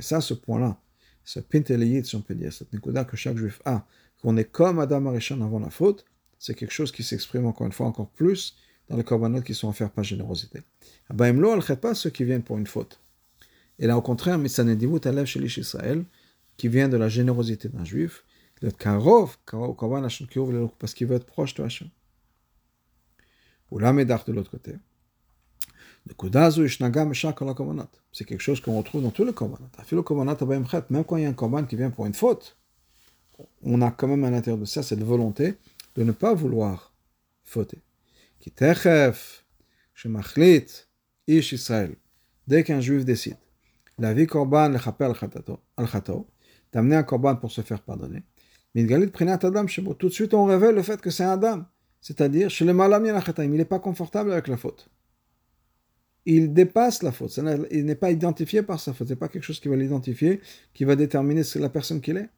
Ça, 0.00 0.20
ce 0.20 0.34
point-là, 0.34 0.80
ce 1.24 1.40
pinteliyit, 1.40 2.04
si 2.04 2.16
on 2.16 2.20
peut 2.20 2.34
dire, 2.34 2.52
cette 2.52 2.72
nekuda 2.72 3.04
que 3.04 3.16
chaque 3.16 3.36
juif 3.36 3.60
a, 3.64 3.86
qu'on 4.20 4.36
est 4.36 4.50
comme 4.50 4.78
Adam 4.78 5.06
Arishon 5.06 5.42
avant 5.42 5.60
la 5.60 5.70
faute, 5.70 6.04
c'est 6.38 6.54
quelque 6.54 6.72
chose 6.72 6.92
qui 6.92 7.02
s'exprime 7.02 7.46
encore 7.46 7.66
une 7.66 7.72
fois 7.72 7.86
encore 7.86 8.08
plus 8.08 8.56
dans 8.88 8.96
les 8.96 9.04
korbanot 9.04 9.42
qui 9.42 9.54
sont 9.54 9.68
offerts 9.68 9.90
par 9.90 10.04
générosité. 10.04 10.62
Abaimlo 11.10 11.50
al 11.50 11.62
pas 11.78 11.94
ceux 11.94 12.10
qui 12.10 12.24
viennent 12.24 12.42
pour 12.42 12.58
une 12.58 12.66
faute. 12.66 13.00
Et 13.78 13.86
là, 13.86 13.96
au 13.96 14.02
contraire, 14.02 14.38
Mitsanedivut 14.38 15.00
lève 15.04 15.26
chez 15.26 15.40
l'Ish 15.40 15.58
Israël, 15.58 16.04
qui 16.56 16.68
vient 16.68 16.88
de 16.88 16.96
la 16.96 17.08
générosité 17.08 17.68
d'un 17.68 17.84
juif, 17.84 18.24
le 18.60 18.70
Karov, 18.70 19.36
parce 20.78 20.94
qu'il 20.94 21.06
veut 21.06 21.16
être 21.16 21.26
proche 21.26 21.54
de 21.54 21.62
Hachem. 21.62 21.88
Ou 23.70 23.78
la 23.78 23.92
Médard 23.92 24.24
de 24.24 24.32
l'autre 24.32 24.50
côté. 24.50 24.74
C'est 28.12 28.24
quelque 28.24 28.40
chose 28.40 28.60
qu'on 28.60 28.78
retrouve 28.78 29.02
dans 29.02 29.10
tous 29.10 29.24
les 29.24 29.32
korbanot. 29.32 29.68
Même 30.90 31.04
quand 31.04 31.16
il 31.16 31.22
y 31.22 31.26
a 31.26 31.28
un 31.28 31.34
korban 31.34 31.64
qui 31.64 31.76
vient 31.76 31.90
pour 31.90 32.06
une 32.06 32.14
faute, 32.14 32.56
on 33.62 33.82
a 33.82 33.90
quand 33.90 34.08
même 34.08 34.24
à 34.24 34.30
l'intérieur 34.30 34.58
de 34.58 34.64
ça 34.64 34.82
cette 34.82 35.02
volonté 35.02 35.54
de 35.94 36.04
ne 36.04 36.12
pas 36.12 36.34
vouloir 36.34 36.94
fauter. 37.44 37.82
Qui 38.40 38.52
ish 41.26 41.52
Israël, 41.52 41.96
dès 42.46 42.64
qu'un 42.64 42.80
juif 42.80 43.04
décide, 43.04 43.36
la 43.98 44.14
vie 44.14 44.26
korban 44.26 44.74
al-khato, 44.74 46.26
d'amener 46.72 46.96
un 46.96 47.02
korban 47.02 47.36
pour 47.36 47.50
se 47.50 47.60
faire 47.60 47.82
pardonner, 47.82 48.22
tout 48.74 50.08
de 50.08 50.12
suite 50.12 50.34
on 50.34 50.44
révèle 50.44 50.74
le 50.74 50.82
fait 50.82 51.00
que 51.00 51.10
c'est 51.10 51.24
un 51.24 51.32
Adam. 51.32 51.64
C'est-à-dire, 52.00 52.48
chez 52.48 52.64
le 52.64 52.72
malam 52.72 53.04
il 53.04 53.50
n'est 53.50 53.64
pas 53.64 53.80
confortable 53.80 54.32
avec 54.32 54.46
la 54.46 54.56
faute. 54.56 54.88
Il 56.24 56.52
dépasse 56.52 57.02
la 57.02 57.10
faute. 57.10 57.40
Il 57.70 57.86
n'est 57.86 57.94
pas 57.94 58.10
identifié 58.10 58.62
par 58.62 58.78
sa 58.78 58.92
faute. 58.92 59.08
Ce 59.08 59.12
n'est 59.14 59.18
pas 59.18 59.28
quelque 59.28 59.44
chose 59.44 59.60
qui 59.60 59.68
va 59.68 59.76
l'identifier, 59.76 60.40
qui 60.74 60.84
va 60.84 60.94
déterminer 60.94 61.42
la 61.56 61.70
personne 61.70 62.00
qu'il 62.00 62.18
est. 62.18 62.28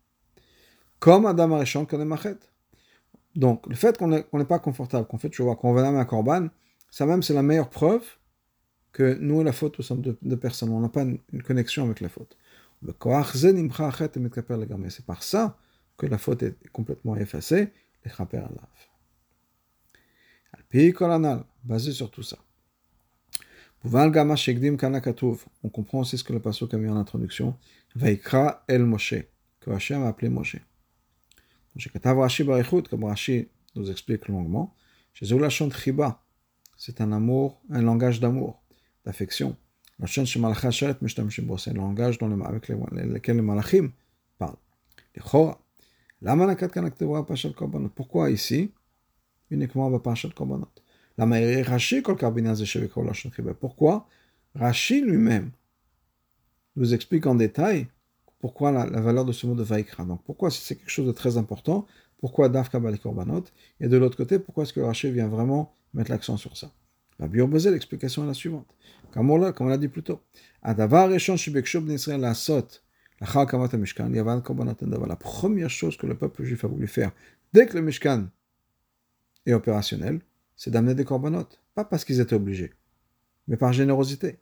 Comme 0.99 1.27
Adam 1.27 1.53
Arishon 1.53 1.87
Machet. 2.05 2.37
Donc, 3.37 3.67
le 3.67 3.75
fait 3.75 3.97
qu'on 3.97 4.09
n'est 4.09 4.45
pas 4.45 4.59
confortable, 4.59 5.07
qu'on 5.07 5.19
fait 5.19 5.35
vois 5.39 5.57
qu'on 5.57 5.73
va 5.73 5.87
un 5.87 6.05
korban, 6.05 6.49
ça 6.91 7.07
même, 7.07 7.23
c'est 7.23 7.35
la 7.35 7.43
meilleure 7.43 7.71
preuve 7.71 8.03
que 8.93 9.17
nous 9.21 9.41
et 9.41 9.45
la 9.45 9.53
faute, 9.53 9.79
nous 9.79 9.85
sommes 9.85 10.03
deux, 10.03 10.37
personnes. 10.37 10.71
On 10.71 10.81
n'a 10.81 10.89
pas 10.89 11.03
une, 11.03 11.43
connexion 11.43 11.85
avec 11.85 12.01
la 12.01 12.09
faute. 12.09 12.37
C'est 14.89 15.07
par 15.07 15.23
ça 15.23 15.59
que 15.97 16.07
la 16.07 16.19
faute 16.19 16.43
est 16.43 16.57
complètement 16.73 17.15
effacée. 17.17 17.69
Les 18.05 18.11
chaper 18.11 18.43
basé 21.65 21.93
sur 21.93 22.11
tout 22.11 22.23
ça. 22.23 22.39
On 23.83 25.69
comprend 25.69 26.01
aussi 26.01 26.19
ce 26.19 26.25
que 26.25 26.33
le 26.33 26.41
pasuk 26.41 26.75
a 26.75 26.79
mis 26.79 26.89
en 26.89 26.97
introduction. 26.97 27.57
Vaikra 27.95 28.65
el 28.69 28.85
Moshe, 28.85 29.15
que 29.61 29.71
Hachem 29.71 30.03
a 30.03 30.09
appelé 30.09 30.29
Moshe 30.29 30.59
comme 32.89 33.05
Rashi 33.05 33.49
nous 33.75 33.91
explique 33.91 34.29
longuement, 34.29 34.75
c'est 36.77 37.01
un 37.01 37.13
amour, 37.13 37.61
langage 37.71 38.21
d'amour, 38.21 38.63
d'affection. 39.05 39.57
C'est 40.03 40.21
un 40.21 41.75
langage 41.75 42.19
avec 42.21 42.69
lequel 42.69 43.37
les 43.37 43.43
malachim 43.43 43.91
parlent. 44.39 44.57
Pourquoi 47.95 48.31
ici? 48.31 48.71
Uniquement 49.51 49.91
Pourquoi 53.61 54.09
Rashi 54.55 55.01
lui-même 55.03 55.51
nous 56.77 56.95
explique 56.95 57.27
en 57.27 57.35
détail 57.35 57.89
pourquoi 58.41 58.73
la, 58.73 58.87
valeur 59.01 59.25
de 59.25 59.33
ce 59.33 59.47
mot 59.47 59.55
de 59.55 59.63
Vaikra? 59.63 60.05
Donc 60.05 60.23
pourquoi 60.25 60.51
c'est 60.51 60.77
quelque 60.77 60.91
chose 60.91 61.07
de 61.07 61.13
très 61.13 61.37
important, 61.37 61.87
pourquoi 62.19 62.49
Dafka 62.49 62.79
les 62.79 62.99
Korbanot, 62.99 63.45
et 63.81 63.89
de 63.89 63.97
l'autre 63.97 64.17
côté, 64.17 64.39
pourquoi 64.39 64.65
est-ce 64.65 64.73
que 64.73 64.81
Rashi 64.81 65.11
vient 65.11 65.29
vraiment 65.29 65.75
mettre 65.95 66.11
l'accent 66.11 66.37
sur 66.37 66.57
ça? 66.57 66.73
La 67.19 67.29
Biobezé, 67.29 67.71
l'explication 67.71 68.25
est 68.25 68.29
la 68.29 68.35
suivante. 68.35 68.67
Comme 69.13 69.31
on 69.31 69.37
l'a 69.37 69.79
dit 69.79 69.89
plus 69.89 70.03
tôt. 70.03 70.21
La 70.63 70.75
la 70.75 71.09
Mishkan, 73.79 74.41
Korbanot 74.41 74.77
La 75.07 75.17
première 75.17 75.71
chose 75.71 75.97
que 75.99 76.07
le 76.07 76.17
peuple 76.17 76.45
juif 76.45 76.65
a 76.65 76.69
voulu 76.69 76.87
faire, 76.87 77.13
dès 77.53 77.67
que 77.67 77.77
le 77.77 77.83
Mishkan 77.83 78.29
et 79.45 79.53
opérationnel, 79.53 80.21
c'est 80.57 80.71
d'amener 80.71 80.95
des 80.95 81.05
corbanotes. 81.05 81.61
Pas 81.75 81.85
parce 81.85 82.05
qu'ils 82.05 82.21
étaient 82.21 82.35
obligés, 82.35 82.73
mais 83.49 83.57
par 83.57 83.73
générosité. 83.73 84.39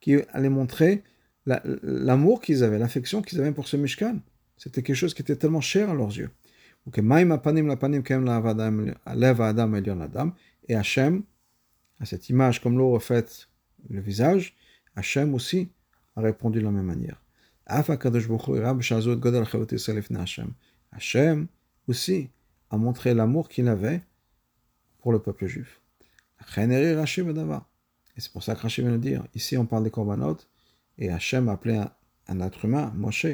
Qui 0.00 0.14
allait 0.32 0.48
montrer 0.48 1.02
l'amour 1.46 2.40
qu'ils 2.40 2.64
avaient, 2.64 2.78
l'affection 2.78 3.22
qu'ils 3.22 3.40
avaient 3.40 3.52
pour 3.52 3.68
ce 3.68 3.76
Mishkan. 3.76 4.18
C'était 4.56 4.82
quelque 4.82 4.96
chose 4.96 5.14
qui 5.14 5.22
était 5.22 5.36
tellement 5.36 5.60
cher 5.60 5.90
à 5.90 5.94
leurs 5.94 6.16
yeux. 6.16 6.30
Et 10.68 10.74
Hachem, 10.74 11.22
à 12.00 12.04
cette 12.04 12.28
image, 12.28 12.60
comme 12.62 12.78
l'eau 12.78 12.90
reflète 12.90 13.48
le 13.88 14.00
visage, 14.00 14.56
Hachem 14.96 15.34
aussi 15.34 15.70
a 16.16 16.20
répondu 16.20 16.60
de 16.60 16.64
la 16.64 16.70
même 16.70 16.86
manière. 16.86 17.20
Hachem 20.92 21.46
aussi 21.88 22.30
a 22.70 22.76
montré 22.76 23.14
l'amour 23.14 23.48
qu'il 23.48 23.68
avait 23.68 24.02
pour 24.98 25.12
le 25.12 25.18
peuple 25.18 25.46
juif. 25.46 25.80
Et 26.56 28.20
c'est 28.20 28.32
pour 28.32 28.42
ça 28.42 28.54
que 28.54 28.60
Rashi 28.60 28.82
vient 28.82 28.92
de 28.92 28.98
dire, 28.98 29.26
ici 29.34 29.56
on 29.56 29.66
parle 29.66 29.84
des 29.84 29.90
corbanotes, 29.90 30.48
et 30.98 31.10
Hachem 31.10 31.48
a 31.48 31.52
appelé 31.52 31.82
un, 32.28 32.40
être 32.40 32.64
humain, 32.64 32.92
Moshe, 32.94 33.26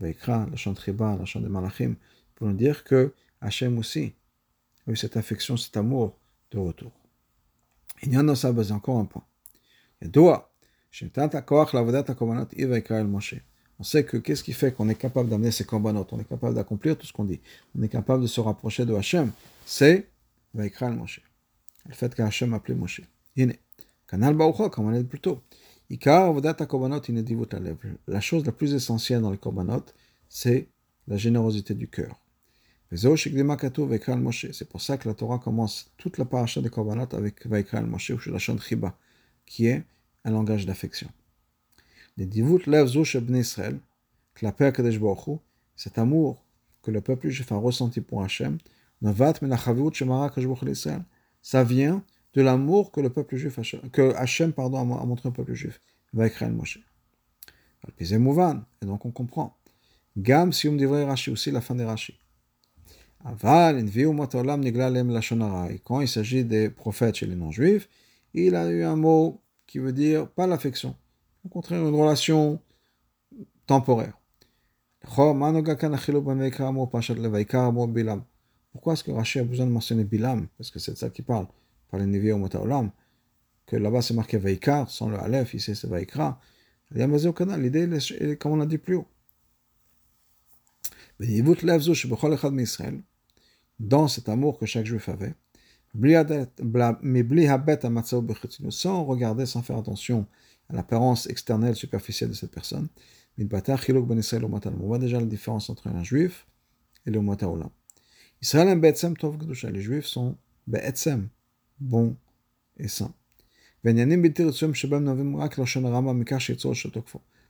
Vaikra, 0.00 0.46
la 0.50 0.56
chant 0.56 0.74
Riba, 0.74 1.16
la 1.16 1.24
chant 1.24 1.40
des 1.40 1.48
Malachim, 1.48 1.96
pour 2.34 2.46
nous 2.46 2.54
dire 2.54 2.84
que 2.84 3.14
Hachem 3.40 3.78
aussi 3.78 4.14
a 4.86 4.92
eu 4.92 4.96
cette 4.96 5.16
affection, 5.16 5.56
cet 5.56 5.76
amour 5.76 6.18
de 6.50 6.58
retour. 6.58 6.92
Il 8.02 8.12
y 8.12 8.18
en 8.18 8.28
a 8.28 8.36
ça, 8.36 8.52
encore 8.52 8.98
un 8.98 9.04
point. 9.04 9.24
Et 10.00 10.08
Moshe. 13.04 13.34
On 13.80 13.84
sait 13.84 14.04
que 14.04 14.16
qu'est-ce 14.16 14.42
qui 14.42 14.52
fait 14.52 14.72
qu'on 14.72 14.88
est 14.88 14.96
capable 14.96 15.28
d'amener 15.28 15.52
ces 15.52 15.64
corbanotes, 15.64 16.12
on 16.12 16.18
est 16.18 16.28
capable 16.28 16.54
d'accomplir 16.54 16.98
tout 16.98 17.06
ce 17.06 17.12
qu'on 17.12 17.24
dit, 17.24 17.40
on 17.76 17.82
est 17.82 17.88
capable 17.88 18.22
de 18.22 18.26
se 18.26 18.40
rapprocher 18.40 18.84
de 18.84 18.94
Hachem, 18.94 19.30
c'est 19.64 20.08
Vaikra 20.54 20.90
Moshe. 20.90 21.20
Le 21.86 21.94
fait 21.94 22.12
qu'Hachem 22.14 22.54
appelé 22.54 22.74
Moshe. 22.74 23.02
Canal 24.08 24.34
Barucha, 24.34 24.68
comme 24.70 24.86
on 24.86 24.90
l'a 24.90 24.98
dit 24.98 25.08
plus 25.08 25.20
tôt. 25.20 25.42
La 25.90 25.96
chose 28.20 28.44
la 28.44 28.52
plus 28.52 28.74
essentielle 28.74 29.22
dans 29.22 29.30
les 29.30 29.38
corbanotes, 29.38 29.94
c'est 30.28 30.68
la 31.06 31.16
générosité 31.16 31.74
du 31.74 31.88
cœur. 31.88 32.20
C'est 32.94 34.68
pour 34.68 34.80
ça 34.80 34.98
que 34.98 35.08
la 35.08 35.14
Torah 35.14 35.38
commence 35.38 35.90
toute 35.96 36.18
la 36.18 36.24
paracha 36.24 36.60
des 36.60 36.68
corbanotes 36.68 37.14
avec 37.14 37.46
Vaikra 37.46 37.80
Moshe 37.82 38.10
ou 38.10 38.30
la 38.30 38.38
Chiba, 38.38 38.96
qui 39.46 39.66
est 39.66 39.84
un 40.24 40.30
langage 40.30 40.66
d'affection. 40.66 41.08
Cet 45.76 45.98
amour 45.98 46.44
que 46.82 46.90
le 46.90 47.00
peuple 47.00 47.28
juif 47.28 47.52
a 47.52 47.56
ressenti 47.56 48.00
pour 48.00 48.22
Hachem, 48.22 48.58
ça 51.42 51.64
vient 51.64 52.02
de 52.38 52.42
l'amour 52.44 52.92
que 52.92 53.00
le 53.00 53.10
peuple 53.10 53.34
juif, 53.36 53.58
que 53.90 54.14
Hachem 54.14 54.52
pardon, 54.52 54.78
a 54.78 55.04
montré 55.04 55.28
au 55.28 55.32
peuple 55.32 55.54
juif. 55.54 55.80
Moshe. 56.12 56.78
Et 58.00 58.86
donc 58.86 59.04
on 59.04 59.10
comprend. 59.10 59.56
Gam 60.16 60.52
sium 60.52 60.78
Rashi, 61.04 61.30
aussi 61.30 61.50
la 61.50 61.60
fin 61.60 61.74
des 61.74 61.84
Rashi. 61.84 62.16
Aval, 63.24 63.84
quand 65.84 66.00
il 66.00 66.08
s'agit 66.08 66.44
des 66.44 66.70
prophètes 66.70 67.16
chez 67.16 67.26
les 67.26 67.34
non-juifs, 67.34 67.88
il 68.34 68.54
a 68.54 68.70
eu 68.70 68.84
un 68.84 68.94
mot 68.94 69.42
qui 69.66 69.80
veut 69.80 69.92
dire 69.92 70.30
pas 70.30 70.46
l'affection, 70.46 70.94
au 71.44 71.48
contraire, 71.48 71.84
une 71.84 71.94
relation 71.94 72.60
temporaire. 73.66 74.16
Pourquoi 78.72 78.92
est-ce 78.92 79.02
que 79.02 79.10
Rachid 79.10 79.42
a 79.42 79.44
besoin 79.44 79.66
de 79.66 79.72
mentionner 79.72 80.04
Bilam? 80.04 80.46
Parce 80.56 80.70
que 80.70 80.78
c'est 80.78 80.92
de 80.92 80.98
ça 80.98 81.10
qu'il 81.10 81.24
parle, 81.24 81.48
par 81.90 82.00
les 82.00 82.06
Nevi 82.06 82.30
Olam. 82.30 82.90
Que 83.66 83.76
là-bas 83.76 84.02
c'est 84.02 84.14
marqué 84.14 84.38
Vaikar, 84.38 84.90
sans 84.90 85.08
le 85.08 85.18
Aleph, 85.18 85.54
ici 85.54 85.74
c'est 85.74 85.88
Vaikra. 85.88 86.40
L'idée 86.90 87.86
comme 88.38 88.52
on 88.52 88.56
l'a 88.56 88.66
dit 88.66 88.78
plus 88.78 88.94
haut. 88.94 89.06
Dans 93.78 94.08
cet 94.08 94.28
amour 94.28 94.58
que 94.58 94.66
chaque 94.66 94.86
juif 94.86 95.08
avait, 95.08 95.34
sans 98.70 99.04
regarder, 99.04 99.46
sans 99.46 99.62
faire 99.62 99.76
attention 99.76 100.26
à 100.68 100.74
l'apparence 100.74 101.28
externelle, 101.28 101.74
superficielle 101.74 102.30
de 102.30 102.34
cette 102.34 102.52
personne. 102.52 102.88
On 103.38 103.44
voit 104.86 104.98
déjà 104.98 105.20
la 105.20 105.26
différence 105.26 105.70
entre 105.70 105.88
un 105.88 106.02
juif 106.02 106.46
et 107.06 107.10
le 107.10 107.18
Olam. 107.18 107.70
Les 108.40 109.80
juifs 109.80 110.06
sont 110.06 110.36
bons 111.80 112.16
et 112.78 112.88
sains. 112.88 113.12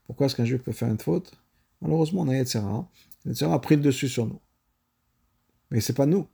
Pourquoi 0.06 0.26
est-ce 0.26 0.36
qu'un 0.36 0.44
juif 0.44 0.62
peut 0.62 0.72
faire 0.72 0.88
une 0.88 0.98
faute 0.98 1.32
Malheureusement, 1.80 2.22
on 2.22 2.28
a 2.28 2.34
Yetzera. 2.34 2.88
Yetzera 3.24 3.54
a 3.54 3.58
pris 3.58 3.76
le 3.76 3.82
dessus 3.82 4.08
sur 4.08 4.26
nous. 4.26 4.40
Mais 5.70 5.80
c'est 5.80 5.94
pas 5.94 6.06
nous. 6.06 6.26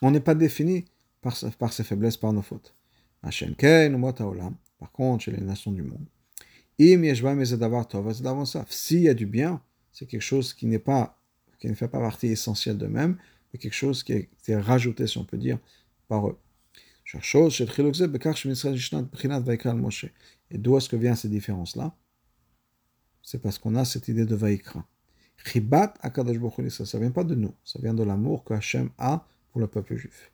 On 0.00 0.10
n'est 0.10 0.20
pas 0.20 0.34
défini 0.34 0.84
par, 1.20 1.36
ses 1.36 1.84
faiblesses, 1.84 2.16
par 2.16 2.32
nos 2.32 2.42
fautes. 2.42 2.74
Par 3.22 4.92
contre, 4.92 5.24
chez 5.24 5.30
les 5.30 5.40
nations 5.40 5.70
du 5.70 5.82
monde, 5.82 6.06
s'il 8.68 9.00
y 9.00 9.08
a 9.08 9.14
du 9.14 9.26
bien, 9.26 9.62
c'est 9.92 10.06
quelque 10.06 10.20
chose 10.20 10.54
qui 10.54 10.78
pas, 10.78 11.20
qui 11.60 11.68
ne 11.68 11.74
fait 11.74 11.88
pas 11.88 12.00
partie 12.00 12.28
essentielle 12.28 12.78
d'eux-mêmes, 12.78 13.16
mais 13.52 13.58
quelque 13.58 13.74
chose 13.74 14.02
qui 14.02 14.12
est, 14.12 14.56
rajouté, 14.56 15.06
si 15.06 15.18
on 15.18 15.24
peut 15.24 15.36
dire, 15.36 15.58
par 16.08 16.26
eux. 16.26 16.36
Et 20.50 20.58
d'où 20.58 20.76
est-ce 20.76 20.88
que 20.88 20.96
vient 20.96 21.14
ces 21.14 21.28
différences-là 21.28 21.94
C'est 23.22 23.42
parce 23.42 23.58
qu'on 23.58 23.74
a 23.74 23.84
cette 23.84 24.08
idée 24.08 24.24
de 24.24 24.34
Vaikra. 24.34 24.86
Ça 25.44 26.98
vient 26.98 27.10
pas 27.10 27.24
de 27.24 27.34
nous, 27.34 27.54
ça 27.64 27.78
vient 27.82 27.94
de 27.94 28.02
l'amour 28.02 28.44
que 28.44 28.54
Hachem 28.54 28.90
a 28.98 29.26
pour 29.50 29.60
le 29.60 29.66
peuple 29.66 29.96
juif. 29.96 30.32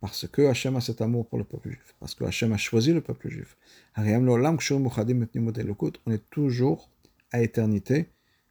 Parce 0.00 0.26
que 0.26 0.42
Hachem 0.42 0.76
a 0.76 0.80
cet 0.80 1.00
amour 1.00 1.28
pour 1.28 1.38
le 1.38 1.44
peuple 1.44 1.70
juif, 1.70 1.94
parce 2.00 2.14
que 2.14 2.24
Hachem 2.24 2.52
a 2.52 2.56
choisi 2.56 2.92
le 2.92 3.00
peuple 3.00 3.28
juif. 3.30 3.56
On 3.96 4.02
est 6.10 6.30
toujours 6.30 6.90
à 7.30 7.40
éternité, 7.40 8.10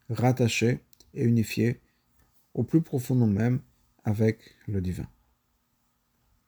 rattaché 0.09 0.79
et 1.13 1.23
unifié 1.23 1.81
au 2.53 2.63
plus 2.63 2.81
profond 2.81 3.15
nous-mêmes 3.15 3.59
avec 4.03 4.55
le 4.67 4.81
divin. 4.81 5.07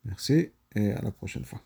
Merci 0.04 0.52
et 0.74 0.92
à 0.92 1.02
la 1.02 1.10
prochaine 1.10 1.44
fois. 1.44 1.60